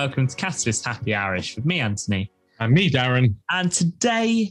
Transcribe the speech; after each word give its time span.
welcome 0.00 0.26
to 0.26 0.34
Catalyst 0.34 0.82
Happy 0.86 1.10
Hourish 1.10 1.56
with 1.56 1.66
me, 1.66 1.78
Anthony. 1.78 2.30
And 2.58 2.72
me, 2.72 2.88
Darren. 2.88 3.34
And 3.50 3.70
today 3.70 4.50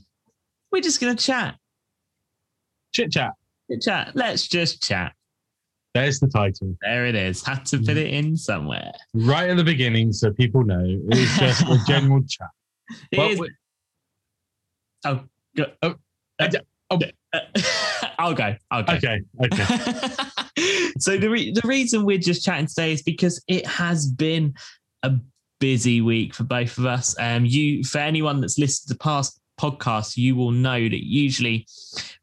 we're 0.71 0.84
just 0.84 1.02
going 1.02 1.18
to 1.18 1.24
chat. 1.24 1.56
Chit 2.94 3.12
chat. 3.12 3.32
Chit 3.68 3.82
chat. 3.82 4.12
Let's 4.14 4.48
just 4.48 4.84
chat. 4.84 5.14
There's 5.96 6.20
the 6.20 6.28
title. 6.28 6.78
There 6.84 7.07
it 7.07 7.16
is. 7.16 7.43
Had 7.43 7.66
to 7.66 7.80
put 7.80 7.98
it 7.98 8.14
in 8.14 8.38
somewhere. 8.38 8.92
Right 9.16 9.50
at 9.50 9.57
the 9.57 9.64
beginning, 9.64 10.14
so 10.14 10.32
people 10.32 10.64
know 10.64 10.84
it's 10.86 11.39
just 11.39 11.64
a 11.64 11.79
general 11.88 12.21
chat. 12.29 12.50
Well, 13.18 13.29
is- 13.32 13.42
Oh, 15.04 15.21
go. 15.57 15.66
Oh, 15.82 15.96
Uh, 16.39 16.50
oh. 16.92 17.00
uh, 17.34 17.39
I'll 18.20 18.36
go. 18.36 18.56
I'll 18.70 18.84
go. 18.84 18.93
Okay, 18.93 19.20
okay. 19.43 20.14
so 21.00 21.18
the 21.18 21.28
re- 21.28 21.52
the 21.54 21.61
reason 21.66 22.06
we're 22.06 22.20
just 22.20 22.46
chatting 22.46 22.68
today 22.68 22.93
is 22.93 23.02
because 23.02 23.43
it 23.47 23.66
has 23.66 24.06
been 24.11 24.54
a 25.02 25.14
busy 25.60 26.02
week 26.02 26.34
for 26.34 26.44
both 26.44 26.78
of 26.78 26.86
us. 26.86 27.16
Um, 27.20 27.46
you 27.46 27.84
for 27.84 28.00
anyone 28.00 28.42
that's 28.42 28.58
listened 28.58 28.90
to 28.90 29.04
past 29.04 29.40
podcasts, 29.60 30.18
you 30.18 30.36
will 30.36 30.52
know 30.52 30.80
that 30.80 31.06
usually 31.06 31.68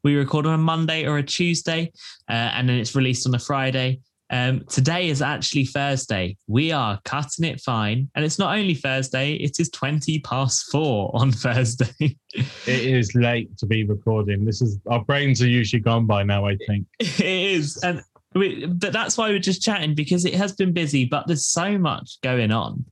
we 0.03 0.15
record 0.15 0.45
on 0.45 0.53
a 0.53 0.57
Monday 0.57 1.05
or 1.05 1.17
a 1.17 1.23
Tuesday, 1.23 1.91
uh, 2.29 2.33
and 2.33 2.67
then 2.67 2.77
it's 2.77 2.95
released 2.95 3.27
on 3.27 3.35
a 3.35 3.39
Friday. 3.39 3.99
Um, 4.29 4.65
today 4.67 5.07
is 5.07 5.21
actually 5.21 5.65
Thursday. 5.65 6.35
We 6.47 6.73
are 6.73 6.99
cutting 7.05 7.45
it 7.45 7.61
fine, 7.61 8.09
and 8.13 8.25
it's 8.25 8.37
not 8.37 8.57
only 8.57 8.73
Thursday; 8.73 9.33
it 9.33 9.59
is 9.59 9.69
twenty 9.69 10.19
past 10.19 10.69
four 10.69 11.11
on 11.13 11.31
Thursday. 11.45 12.17
It 12.33 12.47
is 12.67 13.15
late 13.15 13.57
to 13.59 13.65
be 13.65 13.85
recording. 13.85 14.43
This 14.43 14.61
is 14.61 14.79
our 14.87 15.03
brains 15.03 15.41
are 15.41 15.47
usually 15.47 15.81
gone 15.81 16.05
by 16.05 16.23
now. 16.23 16.45
I 16.45 16.57
think. 16.67 16.87
it 16.99 17.21
is, 17.21 17.77
and 17.77 18.03
we, 18.33 18.65
but 18.65 18.91
that's 18.91 19.17
why 19.17 19.29
we're 19.29 19.39
just 19.39 19.61
chatting 19.61 19.95
because 19.95 20.25
it 20.25 20.35
has 20.35 20.51
been 20.51 20.73
busy, 20.73 21.05
but 21.05 21.27
there's 21.27 21.45
so 21.45 21.77
much 21.77 22.19
going 22.21 22.51
on, 22.51 22.83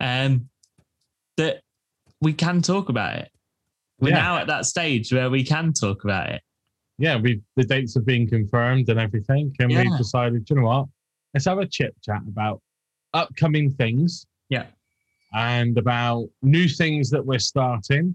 um, 0.00 0.48
that 1.36 1.60
we 2.20 2.32
can 2.32 2.62
talk 2.62 2.88
about 2.88 3.16
it. 3.18 3.30
We're 3.98 4.10
Yeah. 4.10 4.14
now 4.22 4.36
at 4.38 4.46
that 4.48 4.66
stage 4.66 5.12
where 5.12 5.30
we 5.30 5.44
can 5.44 5.72
talk 5.72 6.04
about 6.04 6.30
it. 6.30 6.42
Yeah, 6.98 7.16
we 7.16 7.40
the 7.56 7.64
dates 7.64 7.94
have 7.94 8.04
been 8.04 8.26
confirmed 8.26 8.88
and 8.88 8.98
everything, 9.00 9.54
and 9.58 9.70
Yeah. 9.70 9.82
we've 9.84 9.96
decided. 9.98 10.48
You 10.50 10.56
know 10.56 10.62
what? 10.62 10.86
Let's 11.34 11.46
have 11.46 11.58
a 11.58 11.66
chit 11.66 11.94
chat 12.02 12.22
about 12.26 12.60
upcoming 13.14 13.72
things 13.74 14.26
Yeah, 14.48 14.66
and 15.34 15.76
about 15.78 16.28
new 16.42 16.68
things 16.68 17.10
that 17.10 17.24
we're 17.24 17.38
starting, 17.38 18.14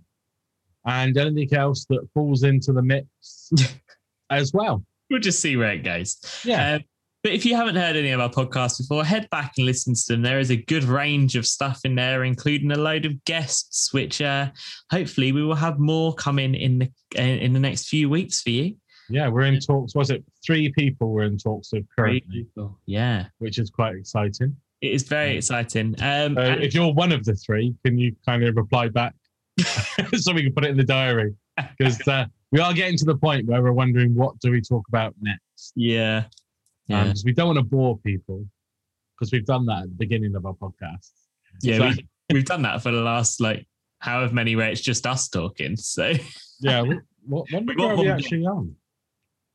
and 0.86 1.18
anything 1.18 1.54
else 1.58 1.86
that 1.86 2.08
falls 2.14 2.44
into 2.44 2.74
the 2.74 2.82
mix 2.82 3.52
as 4.30 4.54
well. 4.54 4.84
we'll 5.10 5.20
just 5.20 5.40
see 5.40 5.56
where 5.56 5.72
it 5.72 5.84
goes. 5.84 6.18
Yeah. 6.44 6.76
Um, 6.76 6.84
but 7.26 7.34
if 7.34 7.44
you 7.44 7.56
haven't 7.56 7.76
heard 7.76 7.96
any 7.96 8.12
of 8.12 8.20
our 8.20 8.30
podcasts 8.30 8.78
before, 8.78 9.04
head 9.04 9.28
back 9.32 9.54
and 9.58 9.66
listen 9.66 9.96
to 9.96 10.04
them. 10.10 10.22
There 10.22 10.38
is 10.38 10.52
a 10.52 10.56
good 10.56 10.84
range 10.84 11.36
of 11.36 11.48
stuff 11.48 11.80
in 11.84 11.96
there, 11.96 12.24
including 12.24 12.72
a 12.72 12.78
load 12.78 13.04
of 13.04 13.26
guests, 13.26 13.92
which 13.92 14.22
uh, 14.22 14.52
hopefully 14.92 15.32
we 15.32 15.44
will 15.44 15.56
have 15.56 15.80
more 15.80 16.14
coming 16.14 16.54
in 16.54 16.78
the 16.78 16.92
in 17.16 17.52
the 17.52 17.60
next 17.60 17.88
few 17.88 18.12
weeks 18.12 18.44
for 18.44 18.52
you. 18.52 18.76
Yeah, 19.10 19.28
we're 19.30 19.46
in 19.46 19.60
talks. 19.60 19.96
Was 19.96 20.12
it 20.12 20.24
three 20.46 20.72
people 20.78 21.14
we're 21.14 21.24
in 21.24 21.40
talks 21.40 21.74
with 21.74 21.88
currently, 21.98 22.46
Yeah, 22.86 23.26
which 23.40 23.58
is 23.58 23.72
quite 23.72 23.96
exciting. 23.96 24.56
it 24.82 24.92
is 24.92 25.02
very 25.02 25.36
exciting. 25.36 25.96
Um, 26.04 26.36
So 26.36 26.42
and- 26.42 26.62
if 26.64 26.76
you're 26.76 26.94
one 26.94 27.12
of 27.12 27.26
the 27.26 27.34
three, 27.34 27.74
can 27.84 27.98
you 27.98 28.16
kind 28.24 28.44
of 28.44 28.56
reply 28.56 28.88
back 28.90 29.16
so 30.16 30.32
we 30.32 30.44
can 30.44 30.54
put 30.54 30.64
it 30.64 30.70
in 30.70 30.78
the 30.78 30.84
diary? 30.84 31.34
Because 31.76 32.08
uh, 32.08 32.26
we 32.52 32.60
are 32.60 32.72
getting 32.72 33.00
to 33.00 33.06
the 33.06 33.18
point 33.18 33.48
where 33.48 33.64
we're 33.64 33.72
wondering 33.72 34.14
what 34.14 34.38
do 34.42 34.52
we 34.52 34.62
talk 34.62 34.88
about 34.90 35.16
next? 35.22 35.74
yeah, 35.76 36.26
yeah, 36.88 37.02
um, 37.02 37.08
Because 37.08 37.24
we 37.26 37.34
don't 37.34 37.48
want 37.48 37.58
to 37.60 37.64
bore 37.64 37.98
people 38.00 38.46
because 39.18 39.32
we've 39.32 39.46
done 39.46 39.66
that 39.68 39.84
at 39.84 39.90
the 39.90 39.96
beginning 39.96 40.36
of 40.36 40.46
our 40.46 40.54
podcast. 40.54 41.10
yeah. 41.62 41.78
So- 41.78 41.88
we, 41.90 42.08
we've 42.34 42.46
done 42.46 42.64
that 42.64 42.82
for 42.82 42.92
the 42.92 43.02
last 43.02 43.40
like 43.40 43.68
however 44.00 44.34
many 44.34 44.56
where 44.56 44.70
it's 44.70 44.82
just 44.82 45.06
us 45.08 45.30
talking. 45.30 45.76
So. 45.78 46.14
Yeah, 46.60 46.82
what, 46.84 46.98
what, 47.26 47.46
what 47.50 47.52
number 47.52 47.74
What 47.78 47.92
are 47.92 47.96
we 47.98 48.08
one- 48.10 48.18
actually 48.20 48.46
on? 48.46 48.76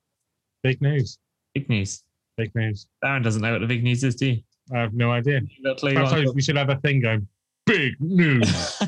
Big 0.62 0.80
news. 0.80 1.18
Big 1.54 1.68
news. 1.68 2.04
Big 2.36 2.54
news. 2.54 2.86
Darren 3.02 3.22
doesn't 3.24 3.42
know 3.42 3.52
what 3.52 3.60
the 3.60 3.66
big 3.66 3.82
news 3.82 4.04
is, 4.04 4.14
do 4.14 4.26
you? 4.26 4.42
I 4.72 4.78
have 4.78 4.94
no 4.94 5.10
idea. 5.10 5.40
Perhaps 5.80 6.32
we 6.34 6.42
should 6.42 6.56
have 6.56 6.70
a 6.70 6.76
thing 6.76 7.00
going. 7.00 7.26
Big 7.66 7.94
news. 8.00 8.48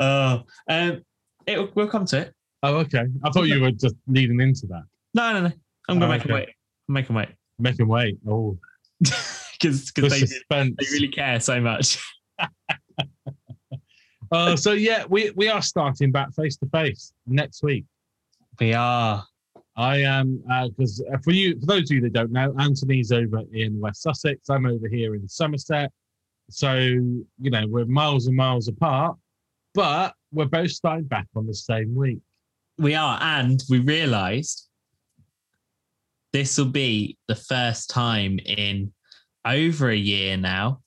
oh, 0.00 0.42
um, 0.68 1.02
it, 1.46 1.76
we'll 1.76 1.88
come 1.88 2.04
to 2.06 2.18
it. 2.18 2.34
oh, 2.62 2.76
okay. 2.78 3.04
I 3.24 3.30
thought 3.30 3.44
you 3.44 3.60
were 3.60 3.70
just 3.72 3.94
leading 4.06 4.40
into 4.40 4.66
that. 4.68 4.84
No, 5.14 5.32
no, 5.32 5.40
no. 5.48 5.52
I'm 5.88 5.98
gonna 5.98 6.06
Oh, 6.06 6.08
make 6.08 6.22
him 6.22 6.30
okay. 6.32 6.46
wait. 6.46 6.54
I'm 6.88 6.96
him 7.04 7.14
wait 7.16 7.28
Make 7.58 7.78
him 7.78 7.88
wait. 7.88 8.18
Oh, 8.28 8.58
because 9.52 9.92
the 9.92 10.08
they, 10.50 10.64
they 10.70 10.86
really 10.92 11.08
care 11.08 11.40
so 11.40 11.60
much. 11.60 11.98
Uh, 14.32 14.56
so 14.56 14.72
yeah, 14.72 15.04
we 15.10 15.30
we 15.36 15.46
are 15.46 15.60
starting 15.60 16.10
back 16.10 16.32
face 16.32 16.56
to 16.56 16.66
face 16.70 17.12
next 17.26 17.62
week. 17.62 17.84
We 18.58 18.72
are. 18.72 19.22
I 19.76 19.98
am 19.98 20.42
because 20.68 21.04
uh, 21.12 21.18
for 21.22 21.32
you, 21.32 21.60
for 21.60 21.66
those 21.66 21.90
of 21.90 21.96
you 21.96 22.00
that 22.00 22.14
don't 22.14 22.32
know, 22.32 22.54
Anthony's 22.58 23.12
over 23.12 23.42
in 23.52 23.78
West 23.78 24.00
Sussex. 24.00 24.48
I'm 24.48 24.64
over 24.64 24.88
here 24.88 25.14
in 25.14 25.28
Somerset. 25.28 25.92
So 26.48 26.74
you 26.74 27.26
know 27.38 27.66
we're 27.68 27.84
miles 27.84 28.26
and 28.26 28.34
miles 28.34 28.68
apart, 28.68 29.18
but 29.74 30.14
we're 30.32 30.46
both 30.46 30.70
starting 30.70 31.04
back 31.04 31.26
on 31.36 31.46
the 31.46 31.54
same 31.54 31.94
week. 31.94 32.20
We 32.78 32.94
are, 32.94 33.18
and 33.20 33.62
we 33.68 33.80
realised 33.80 34.66
this 36.32 36.58
will 36.58 36.66
be 36.66 37.16
the 37.28 37.34
first 37.34 37.90
time 37.90 38.38
in 38.44 38.92
over 39.44 39.90
a 39.90 39.96
year 39.96 40.36
now 40.36 40.80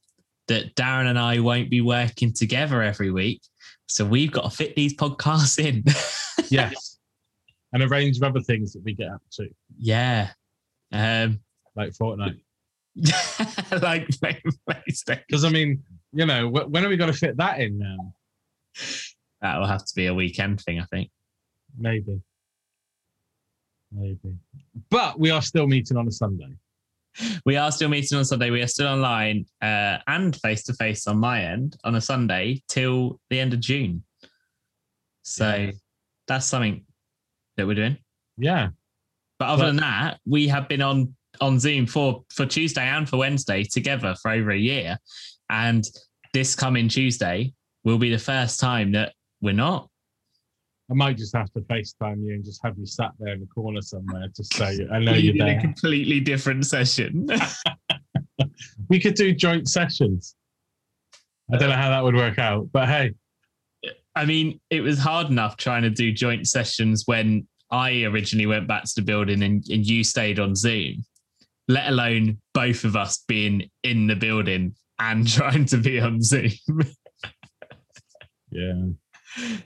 that 0.48 0.76
Darren 0.76 1.08
and 1.08 1.20
I 1.20 1.40
won't 1.40 1.70
be 1.70 1.82
working 1.82 2.34
together 2.34 2.82
every 2.82 3.12
week. 3.12 3.42
So 3.88 4.06
we've 4.06 4.32
got 4.32 4.50
to 4.50 4.56
fit 4.56 4.76
these 4.76 4.96
podcasts 4.96 5.60
in. 5.60 5.84
Yes, 6.52 7.00
and 7.74 7.82
a 7.82 7.88
range 7.88 8.18
of 8.18 8.24
other 8.24 8.42
things 8.42 8.74
that 8.74 8.84
we 8.84 8.94
get 8.94 9.10
up 9.10 9.22
to, 9.32 9.50
yeah. 9.80 10.30
Um, 10.92 11.40
like 11.76 11.92
Fortnite. 11.94 12.40
like 13.82 14.08
PlayStation. 14.08 15.22
Because 15.28 15.44
I 15.44 15.50
mean, 15.50 15.82
you 16.14 16.26
know, 16.26 16.50
wh- 16.50 16.70
when 16.70 16.86
are 16.86 16.90
we 16.90 16.98
going 16.98 17.12
to 17.12 17.18
fit 17.18 17.38
that 17.38 17.60
in 17.60 17.80
now? 17.80 18.14
That 19.42 19.58
will 19.58 19.68
have 19.68 19.86
to 19.86 19.96
be 19.96 20.06
a 20.06 20.14
weekend 20.14 20.62
thing, 20.62 20.80
I 20.80 20.86
think. 20.86 21.10
Maybe, 21.78 22.22
maybe. 23.96 24.36
But 24.90 25.20
we 25.20 25.32
are 25.32 25.42
still 25.42 25.68
meeting 25.68 25.98
on 25.98 26.08
a 26.08 26.12
Sunday. 26.12 26.50
We 27.46 27.56
are 27.56 27.72
still 27.72 27.88
meeting 27.90 28.18
on 28.18 28.26
Sunday. 28.26 28.50
We 28.50 28.62
are 28.62 28.68
still 28.68 28.88
online 28.88 29.46
uh, 29.62 29.98
and 30.08 30.36
face 30.42 30.64
to 30.66 30.74
face 30.74 31.08
on 31.08 31.18
my 31.18 31.44
end 31.46 31.78
on 31.86 31.96
a 31.96 32.02
Sunday 32.02 32.62
till 32.68 33.20
the 33.30 33.40
end 33.40 33.54
of 33.54 33.62
June. 33.62 34.04
So 35.24 35.56
Yeah. 35.56 35.72
that's 36.28 36.46
something 36.46 36.84
that 37.58 37.66
we're 37.66 37.76
doing. 37.76 37.98
Yeah, 38.38 38.70
But 39.40 39.48
other 39.48 39.66
than 39.68 39.78
that, 39.78 40.20
we 40.26 40.48
have 40.50 40.68
been 40.68 40.82
on 40.82 41.16
on 41.42 41.60
Zoom 41.60 41.86
for 41.86 42.24
for 42.34 42.46
Tuesday 42.46 42.84
and 42.86 43.08
for 43.10 43.18
Wednesday 43.18 43.64
together 43.64 44.16
for 44.22 44.32
over 44.32 44.52
a 44.52 44.58
year, 44.58 44.98
and 45.50 45.84
this 46.34 46.54
coming 46.56 46.90
Tuesday 46.90 47.54
will 47.86 47.98
be 47.98 48.10
the 48.10 48.18
first 48.20 48.60
time 48.60 48.92
that 48.94 49.14
we're 49.42 49.54
not. 49.54 49.90
I 50.90 50.94
might 50.94 51.18
just 51.18 51.36
have 51.36 51.52
to 51.54 51.62
FaceTime 51.62 52.24
you 52.24 52.34
and 52.34 52.46
just 52.46 52.62
have 52.64 52.78
you 52.78 52.86
sat 52.86 53.12
there 53.20 53.34
in 53.34 53.40
the 53.40 53.48
corner 53.48 53.82
somewhere, 53.82 54.28
to 54.36 54.44
say, 54.44 54.88
I 54.92 55.00
know 55.00 55.14
you're 55.14 55.34
did 55.34 55.42
a 55.42 55.46
there. 55.46 55.62
completely 55.62 56.20
different 56.20 56.66
session. 56.66 57.28
We 58.90 59.00
could 59.00 59.16
do 59.16 59.34
joint 59.34 59.68
sessions. 59.68 60.36
I 61.52 61.58
don't 61.58 61.70
know 61.70 61.76
how 61.76 61.90
that 61.90 62.04
would 62.04 62.16
work 62.16 62.40
out, 62.40 62.70
but 62.72 62.88
hey, 62.88 63.14
I 64.16 64.26
mean, 64.26 64.60
it 64.70 64.82
was 64.82 64.98
hard 64.98 65.28
enough 65.30 65.58
trying 65.58 65.84
to 65.84 65.90
do 65.90 66.12
joint 66.12 66.48
sessions 66.48 67.04
when 67.06 67.48
I 67.72 68.04
originally 68.04 68.46
went 68.46 68.68
back 68.68 68.84
to 68.84 68.92
the 68.96 69.02
building 69.02 69.44
and, 69.44 69.64
and 69.70 69.86
you 69.86 70.04
stayed 70.04 70.40
on 70.40 70.56
Zoom, 70.56 71.06
let 71.68 71.88
alone 71.88 72.38
both 72.54 72.84
of 72.84 72.96
us 72.96 73.24
being 73.28 73.70
in 73.84 74.08
the 74.08 74.16
building 74.16 74.76
and 75.00 75.28
trying 75.32 75.66
to 75.66 75.78
be 75.78 76.00
on 76.00 76.22
Zoom. 76.22 76.52
yeah, 78.52 78.84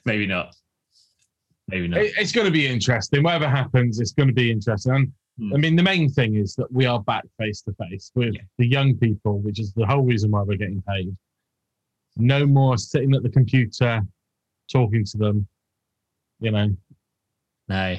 Maybe 0.06 0.26
not. 0.26 0.56
Maybe 1.70 1.88
not. 1.88 2.00
It, 2.02 2.14
it's 2.18 2.32
going 2.32 2.46
to 2.46 2.52
be 2.52 2.68
interesting. 2.68 3.24
Whatever 3.24 3.48
happens, 3.50 4.00
it's 4.00 4.12
going 4.14 4.28
to 4.28 4.34
be 4.34 4.52
interesting. 4.52 4.94
And 4.94 5.14
Hmm. 5.40 5.54
I 5.56 5.58
mean, 5.58 5.76
the 5.78 5.84
main 5.84 6.10
thing 6.10 6.36
is 6.36 6.54
that 6.56 6.70
we 6.72 6.86
are 6.86 7.00
back 7.02 7.24
face 7.40 7.62
to 7.62 7.74
face 7.76 8.12
with 8.14 8.34
Yeah. 8.36 8.42
the 8.58 8.68
young 8.68 8.96
people, 8.98 9.40
which 9.40 9.60
is 9.60 9.72
the 9.74 9.86
whole 9.86 10.02
reason 10.04 10.32
why 10.32 10.42
we're 10.42 10.58
getting 10.58 10.82
paid. 10.82 11.16
No 12.18 12.46
more 12.46 12.78
sitting 12.78 13.16
at 13.16 13.24
the 13.24 13.30
computer 13.30 14.02
talking 14.70 15.06
to 15.06 15.18
them. 15.18 15.48
You 16.42 16.52
know, 16.52 16.76
No, 17.70 17.98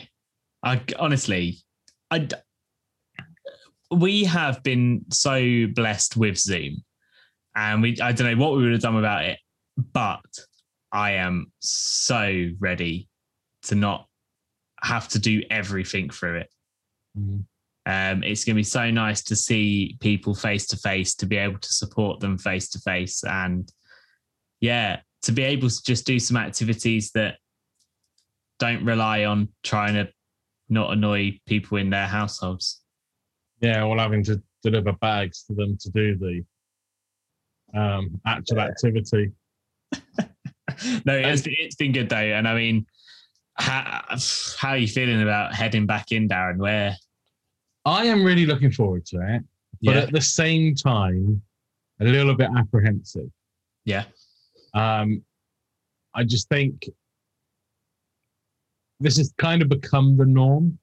I 0.63 0.83
honestly, 0.99 1.57
I 2.11 2.29
we 3.91 4.25
have 4.25 4.63
been 4.63 5.05
so 5.11 5.67
blessed 5.75 6.17
with 6.17 6.37
Zoom, 6.37 6.85
and 7.55 7.83
we 7.83 7.99
I 8.01 8.13
don't 8.13 8.31
know 8.31 8.43
what 8.45 8.57
we 8.57 8.65
would 8.65 8.73
have 8.73 8.83
done 8.83 8.97
without 8.97 9.25
it, 9.25 9.39
but 9.93 10.21
I 10.93 11.13
am 11.13 11.53
so 11.61 12.51
ready 12.59 13.09
to 13.63 13.75
not 13.75 14.07
have 14.83 15.09
to 15.09 15.19
do 15.19 15.43
everything 15.51 16.11
through 16.11 16.39
it. 16.39 16.51
Um, 17.87 18.23
it's 18.23 18.45
going 18.45 18.55
to 18.55 18.61
be 18.61 18.63
so 18.63 18.91
nice 18.91 19.23
to 19.25 19.37
see 19.37 19.97
people 20.01 20.35
face 20.35 20.67
to 20.69 20.77
face, 20.77 21.15
to 21.17 21.27
be 21.27 21.37
able 21.37 21.59
to 21.59 21.73
support 21.73 22.21
them 22.21 22.39
face 22.39 22.69
to 22.71 22.79
face, 22.79 23.25
and 23.25 23.71
yeah, 24.61 25.01
to 25.23 25.33
be 25.33 25.43
able 25.43 25.69
to 25.69 25.83
just 25.83 26.07
do 26.07 26.19
some 26.19 26.37
activities 26.37 27.11
that 27.13 27.37
don't 28.59 28.85
rely 28.85 29.25
on 29.25 29.49
trying 29.63 29.95
to 29.95 30.09
not 30.69 30.93
annoy 30.93 31.39
people 31.47 31.79
in 31.79 31.91
their 31.91 32.07
households. 32.07 32.83
yeah, 33.61 33.83
well, 33.85 33.99
having 33.99 34.23
to 34.25 34.41
deliver 34.63 34.93
bags 34.93 35.43
to 35.45 35.55
them 35.55 35.77
to 35.81 35.91
do 35.91 36.17
the 36.17 37.79
um, 37.79 38.21
actual 38.27 38.61
activity. 38.61 39.33
no, 41.05 41.15
it's, 41.15 41.43
it's 41.47 41.77
been 41.77 41.93
good 41.93 42.09
though, 42.09 42.17
and 42.17 42.47
I 42.47 42.55
mean, 42.55 42.87
how, 43.61 44.03
how 44.59 44.71
are 44.71 44.79
you 44.79 44.89
feeling 44.89 45.23
about 45.23 45.55
heading 45.55 45.87
back 45.87 46.13
in, 46.13 46.29
Darren? 46.29 46.57
Where? 46.59 46.97
I 47.85 48.07
am 48.07 48.25
really 48.25 48.47
looking 48.47 48.71
forward 48.71 49.07
to 49.07 49.17
it, 49.35 49.43
but 49.83 49.97
Yeah, 49.97 50.03
at 50.03 50.13
the 50.13 50.21
same 50.21 50.75
time, 50.75 51.41
a 52.01 52.05
little 52.05 52.35
bit 52.35 52.51
apprehensive. 52.57 53.31
yeah, 53.85 54.05
Um, 54.75 55.23
I 56.15 56.25
just 56.25 56.49
think 56.49 56.89
this 59.01 59.17
has 59.17 59.33
kind 59.39 59.63
of 59.63 59.69
become 59.69 60.17
the 60.17 60.27
norm 60.27 60.79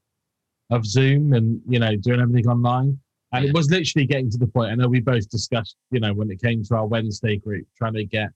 of 0.69 0.85
Zoom 0.85 1.33
and 1.33 1.62
you 1.68 1.80
know 1.80 1.95
doing 1.95 2.19
everything 2.19 2.47
online. 2.47 3.00
And 3.33 3.44
Yeah. 3.44 3.50
it 3.50 3.56
was 3.56 3.69
literally 3.69 4.06
getting 4.07 4.30
to 4.31 4.38
the 4.38 4.47
point. 4.47 4.71
I 4.71 4.75
know 4.75 4.88
we 4.88 5.01
both 5.01 5.30
discussed, 5.30 5.75
you 5.91 6.00
know, 6.00 6.13
when 6.13 6.31
it 6.31 6.41
came 6.41 6.63
to 6.63 6.75
our 6.75 6.88
Wednesday 6.88 7.35
group, 7.38 7.68
trying 7.77 7.94
to 7.95 8.06
get 8.06 8.30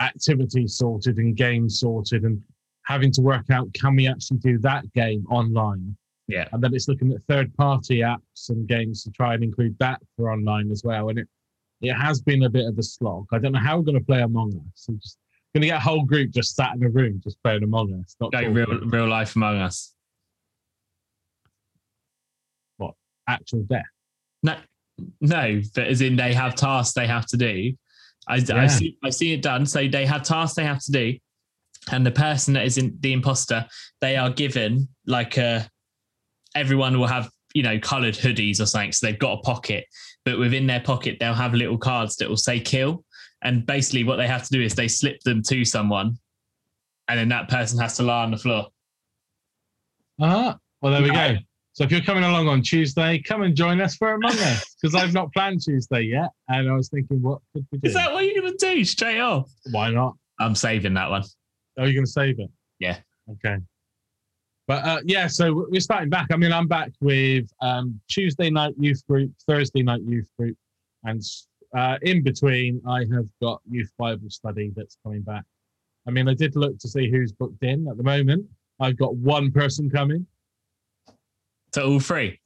activities 0.00 0.76
sorted 0.76 1.16
and 1.18 1.34
games 1.36 1.80
sorted, 1.80 2.24
and 2.24 2.42
having 2.84 3.10
to 3.12 3.20
work 3.20 3.50
out 3.50 3.72
can 3.74 3.96
we 3.96 4.06
actually 4.08 4.38
do 4.38 4.58
that 4.58 4.90
game 4.92 5.24
online. 5.30 5.96
yeah, 6.28 6.48
And 6.52 6.62
then 6.62 6.74
it's 6.74 6.88
looking 6.88 7.12
at 7.12 7.20
third 7.28 7.54
party 7.56 7.98
apps 8.00 8.48
and 8.50 8.66
games 8.66 9.02
to 9.04 9.10
try 9.10 9.34
and 9.34 9.42
include 9.44 9.76
that 9.78 10.00
for 10.16 10.30
online 10.32 10.70
as 10.70 10.82
well. 10.84 11.08
And 11.08 11.18
it 11.18 11.28
it 11.80 11.92
has 11.94 12.22
been 12.22 12.44
a 12.44 12.48
bit 12.48 12.66
of 12.66 12.78
a 12.78 12.82
slog. 12.82 13.26
I 13.32 13.38
don't 13.38 13.52
know 13.52 13.58
how 13.58 13.76
we're 13.76 13.84
going 13.84 13.98
to 13.98 14.04
play 14.04 14.22
Among 14.22 14.52
Us. 14.72 14.86
I'm 14.88 14.98
just 15.00 15.18
going 15.54 15.62
to 15.62 15.66
get 15.66 15.76
a 15.76 15.80
whole 15.80 16.04
group 16.04 16.30
just 16.30 16.54
sat 16.56 16.74
in 16.74 16.82
a 16.82 16.88
room 16.88 17.20
just 17.22 17.42
playing 17.42 17.62
Among 17.62 17.92
Us. 18.00 18.16
Not 18.20 18.32
go 18.32 18.38
talking. 18.38 18.54
real, 18.54 18.80
real 18.86 19.08
life 19.08 19.36
among 19.36 19.58
us. 19.58 19.92
What? 22.78 22.94
Actual 23.28 23.62
death. 23.64 23.82
No, 24.42 24.56
no, 25.20 25.60
but 25.74 25.86
as 25.88 26.00
in 26.00 26.16
they 26.16 26.32
have 26.34 26.54
tasks 26.54 26.94
they 26.94 27.06
have 27.06 27.26
to 27.26 27.36
do. 27.36 27.72
I, 28.26 28.36
Yeah. 28.36 28.62
I 28.62 28.66
see, 28.68 28.96
I 29.04 29.10
see 29.10 29.32
it 29.34 29.42
done. 29.42 29.66
So 29.66 29.86
they 29.86 30.06
have 30.06 30.22
tasks 30.22 30.56
they 30.56 30.64
have 30.64 30.82
to 30.84 30.92
do, 30.92 31.18
and 31.90 32.04
the 32.04 32.10
person 32.10 32.54
that 32.54 32.64
is 32.64 32.78
in 32.78 32.96
the 33.00 33.12
imposter, 33.12 33.66
they 34.00 34.16
are 34.16 34.30
given 34.30 34.88
like 35.06 35.36
a. 35.36 35.68
Everyone 36.54 36.98
will 36.98 37.08
have 37.08 37.30
you 37.54 37.62
know 37.62 37.78
coloured 37.78 38.14
hoodies 38.14 38.60
or 38.60 38.66
something, 38.66 38.92
so 38.92 39.06
they've 39.06 39.18
got 39.18 39.38
a 39.38 39.42
pocket, 39.42 39.86
but 40.24 40.38
within 40.38 40.66
their 40.66 40.80
pocket 40.80 41.16
they'll 41.18 41.34
have 41.34 41.54
little 41.54 41.78
cards 41.78 42.16
that 42.16 42.28
will 42.28 42.36
say 42.36 42.60
kill, 42.60 43.04
and 43.42 43.66
basically 43.66 44.04
what 44.04 44.16
they 44.16 44.28
have 44.28 44.44
to 44.44 44.50
do 44.50 44.60
is 44.62 44.74
they 44.74 44.88
slip 44.88 45.20
them 45.20 45.42
to 45.42 45.64
someone, 45.64 46.16
and 47.08 47.18
then 47.18 47.28
that 47.28 47.48
person 47.48 47.78
has 47.78 47.96
to 47.96 48.02
lie 48.02 48.22
on 48.22 48.30
the 48.30 48.36
floor. 48.36 48.68
Uh-huh. 50.20 50.54
Well, 50.80 50.92
there 50.92 51.02
we 51.02 51.10
go. 51.10 51.36
So 51.74 51.82
if 51.82 51.90
you're 51.90 52.02
coming 52.02 52.22
along 52.22 52.46
on 52.46 52.62
Tuesday, 52.62 53.18
come 53.18 53.42
and 53.42 53.56
join 53.56 53.80
us 53.80 53.96
for 53.96 54.12
Among 54.12 54.30
Us 54.30 54.76
because 54.80 54.94
I've 54.94 55.12
not 55.12 55.32
planned 55.32 55.60
Tuesday 55.60 56.02
yet. 56.02 56.30
And 56.48 56.70
I 56.70 56.74
was 56.74 56.88
thinking, 56.88 57.20
what 57.20 57.40
could 57.52 57.66
we 57.72 57.78
do? 57.78 57.88
Is 57.88 57.94
that 57.94 58.12
what 58.12 58.24
you're 58.24 58.40
gonna 58.40 58.54
do 58.56 58.84
straight 58.84 59.18
off? 59.18 59.50
Why 59.72 59.90
not? 59.90 60.14
I'm 60.38 60.54
saving 60.54 60.94
that 60.94 61.10
one. 61.10 61.24
Are 61.78 61.86
you 61.86 61.94
going 61.94 62.04
to 62.04 62.10
save 62.10 62.38
it? 62.38 62.50
Yeah. 62.78 62.98
Okay. 63.30 63.56
But 64.66 64.84
uh, 64.84 65.00
yeah, 65.04 65.26
so 65.26 65.66
we're 65.70 65.80
starting 65.80 66.08
back. 66.08 66.28
I 66.32 66.36
mean, 66.36 66.52
I'm 66.52 66.68
back 66.68 66.90
with 67.00 67.46
um, 67.60 68.00
Tuesday 68.08 68.50
night 68.50 68.74
youth 68.78 69.06
group, 69.06 69.30
Thursday 69.46 69.82
night 69.82 70.00
youth 70.06 70.28
group, 70.38 70.56
and 71.04 71.22
uh, 71.76 71.98
in 72.02 72.22
between, 72.22 72.80
I 72.88 73.00
have 73.12 73.26
got 73.42 73.60
youth 73.68 73.90
Bible 73.98 74.30
study 74.30 74.72
that's 74.74 74.96
coming 75.02 75.22
back. 75.22 75.44
I 76.06 76.10
mean, 76.10 76.28
I 76.28 76.34
did 76.34 76.56
look 76.56 76.78
to 76.78 76.88
see 76.88 77.10
who's 77.10 77.32
booked 77.32 77.62
in 77.62 77.88
at 77.88 77.96
the 77.96 78.02
moment. 78.02 78.46
I've 78.80 78.96
got 78.96 79.14
one 79.16 79.50
person 79.50 79.90
coming. 79.90 80.26
So 81.74 81.92
all 81.92 82.00
three. 82.00 82.40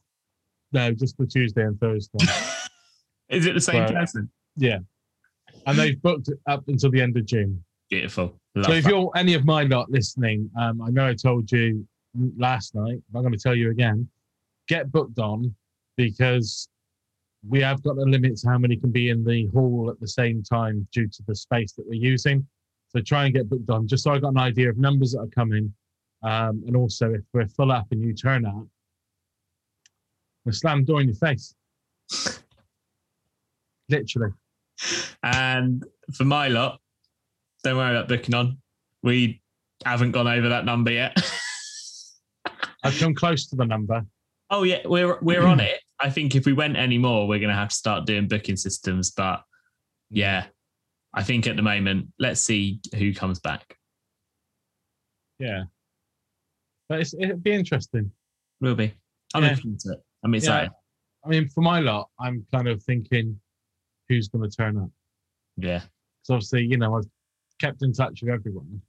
No, 0.72 0.92
just 0.92 1.16
for 1.16 1.26
Tuesday 1.26 1.62
and 1.62 1.78
Thursday. 1.78 2.19
Is 3.28 3.46
it 3.46 3.54
the 3.54 3.60
same 3.60 3.86
person? 3.86 4.30
yeah. 4.56 4.78
And 5.66 5.78
they've 5.78 6.00
booked 6.00 6.30
up 6.46 6.64
until 6.69 6.90
the 6.90 7.00
end 7.00 7.16
of 7.16 7.26
June. 7.26 7.62
Beautiful. 7.90 8.38
Love 8.58 8.66
So 8.66 8.72
if 8.72 8.84
that. 8.84 8.90
you're 8.90 9.10
any 9.16 9.34
of 9.34 9.44
my 9.44 9.62
lot 9.62 9.90
listening, 9.90 10.50
um, 10.58 10.82
I 10.82 10.90
know 10.90 11.06
I 11.08 11.14
told 11.14 11.50
you 11.50 11.87
last 12.37 12.75
night, 12.75 13.00
but 13.10 13.19
I'm 13.19 13.25
going 13.25 13.32
to 13.32 13.38
tell 13.38 13.55
you 13.55 13.70
again. 13.70 14.08
Get 14.69 14.90
booked 14.93 15.19
on 15.19 15.55
because 15.96 16.69
we 17.49 17.60
have 17.60 17.82
got 17.82 17.96
the 17.96 18.05
limit 18.05 18.37
to 18.38 18.49
how 18.49 18.58
many 18.58 18.76
can 18.76 18.90
be 18.90 19.10
in 19.10 19.25
the 19.25 19.46
hall 19.49 19.88
at 19.90 20.00
the 20.00 20.08
same 20.08 20.43
time 20.43 20.87
due 20.93 21.08
to 21.08 21.22
the 21.26 21.34
space 21.34 21.72
that 21.72 21.87
we're 21.87 21.94
using. 21.94 22.46
So 22.88 23.00
try 23.00 23.25
and 23.26 23.34
get 23.34 23.49
booked 23.49 23.70
on, 23.70 23.87
just 23.87 24.05
so 24.05 24.12
I 24.12 24.19
got 24.19 24.31
an 24.31 24.38
idea 24.38 24.70
of 24.70 24.78
numbers 24.78 25.12
that 25.12 25.20
are 25.20 25.26
coming, 25.28 25.72
um, 26.22 26.62
and 26.66 26.75
also 26.75 27.12
if 27.12 27.20
we're 27.32 27.46
full 27.46 27.70
up 27.70 27.87
and 27.90 28.02
you 28.02 28.14
turn 28.14 28.46
out, 28.46 28.66
we 30.44 30.52
slam 30.52 30.85
door 30.85 31.00
in 31.00 31.09
your 31.09 31.16
face. 31.16 31.54
Literally. 33.88 34.33
And 35.23 35.85
for 36.14 36.25
my 36.25 36.49
lot, 36.49 36.80
don't 37.65 37.77
worry 37.77 37.97
about 37.97 38.09
booking 38.09 38.35
on. 38.35 38.59
We 39.03 39.43
haven't 39.85 40.12
gone 40.12 40.29
over 40.29 40.49
that 40.50 40.65
number 40.65 40.91
yet. 40.91 41.17
I've 42.85 42.99
come 42.99 43.15
close 43.15 43.47
to 43.49 43.57
the 43.57 43.65
number. 43.65 44.05
oh 44.50 44.62
yeah, 44.62 44.81
we're 44.85 45.19
we're 45.21 45.45
on 45.47 45.61
it. 45.61 45.81
I 46.00 46.11
think 46.11 46.35
if 46.35 46.47
we 46.47 46.53
went 46.53 46.77
any 46.77 46.99
more, 46.99 47.27
we're 47.27 47.41
gonna 47.41 47.55
have 47.55 47.71
to 47.71 47.75
start 47.75 48.07
doing 48.07 48.29
booking 48.29 48.57
systems. 48.57 49.11
But 49.11 49.37
mm. 49.37 49.43
yeah, 50.11 50.47
I 51.15 51.23
think 51.23 51.47
at 51.47 51.57
the 51.57 51.62
moment, 51.62 52.09
let's 52.19 52.41
see 52.41 52.81
who 52.97 53.12
comes 53.15 53.41
back. 53.41 53.77
Yeah. 55.38 55.65
But 56.88 57.00
it's, 57.00 57.15
it'd 57.15 57.43
be 57.43 57.53
interesting. 57.53 58.11
Will 58.61 58.75
be. 58.75 58.95
I'm 59.35 59.45
Yeah. 59.45 59.50
looking 59.50 59.73
into 59.73 59.93
it. 59.93 59.99
I'm 60.25 60.35
excited. 60.35 60.71
I 61.25 61.29
mean, 61.29 61.49
for 61.49 61.61
my 61.61 61.81
lot, 61.81 62.09
I'm 62.19 62.47
kind 62.53 62.69
of 62.69 62.83
thinking 62.83 63.38
who's 64.09 64.29
going 64.29 64.49
to 64.49 64.57
turn 64.57 64.79
up. 64.79 64.91
Yeah. 65.57 65.83
So 66.23 66.35
obviously, 66.35 66.65
you 66.65 66.77
know, 66.77 66.97
I've 66.97 67.05
kept 67.59 67.83
in 67.83 67.93
touch 67.93 68.21
with 68.23 68.31
everyone, 68.31 68.81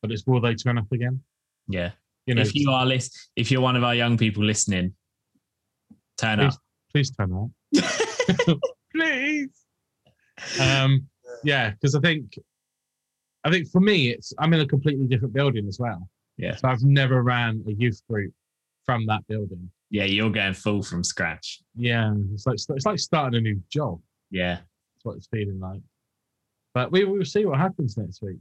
but 0.00 0.10
it's 0.10 0.26
will 0.26 0.40
they 0.40 0.54
turn 0.54 0.78
up 0.78 0.90
again? 0.92 1.20
Yeah. 1.68 1.92
You 2.26 2.34
know, 2.34 2.42
if 2.42 2.54
you 2.54 2.70
are 2.70 2.86
list, 2.86 3.30
if 3.36 3.50
you're 3.50 3.60
one 3.60 3.74
of 3.74 3.82
our 3.82 3.94
young 3.94 4.16
people 4.16 4.44
listening, 4.44 4.94
turn 6.16 6.40
up. 6.40 6.54
please 6.92 7.10
turn 7.10 7.32
up, 7.32 7.50
please. 8.94 9.50
Um, 10.60 11.08
yeah, 11.42 11.70
because 11.70 11.96
I 11.96 12.00
think, 12.00 12.38
I 13.44 13.50
think 13.50 13.68
for 13.68 13.80
me, 13.80 14.10
it's 14.10 14.32
I'm 14.38 14.52
in 14.54 14.60
a 14.60 14.66
completely 14.66 15.06
different 15.06 15.34
building 15.34 15.66
as 15.66 15.78
well. 15.80 16.08
Yeah. 16.36 16.54
So 16.56 16.68
I've 16.68 16.82
never 16.82 17.22
ran 17.22 17.64
a 17.66 17.72
youth 17.72 18.00
group 18.08 18.32
from 18.86 19.06
that 19.06 19.26
building. 19.26 19.70
Yeah, 19.90 20.04
you're 20.04 20.30
going 20.30 20.54
full 20.54 20.82
from 20.82 21.02
scratch. 21.04 21.60
Yeah, 21.74 22.14
it's 22.32 22.46
like 22.46 22.54
it's 22.54 22.86
like 22.86 22.98
starting 22.98 23.38
a 23.38 23.40
new 23.42 23.60
job. 23.68 24.00
Yeah. 24.30 24.54
That's 24.56 25.04
what 25.04 25.16
it's 25.16 25.26
feeling 25.26 25.58
like. 25.60 25.80
But 26.74 26.90
we 26.90 27.04
will 27.04 27.24
see 27.24 27.44
what 27.44 27.58
happens 27.58 27.96
next 27.96 28.22
week. 28.22 28.38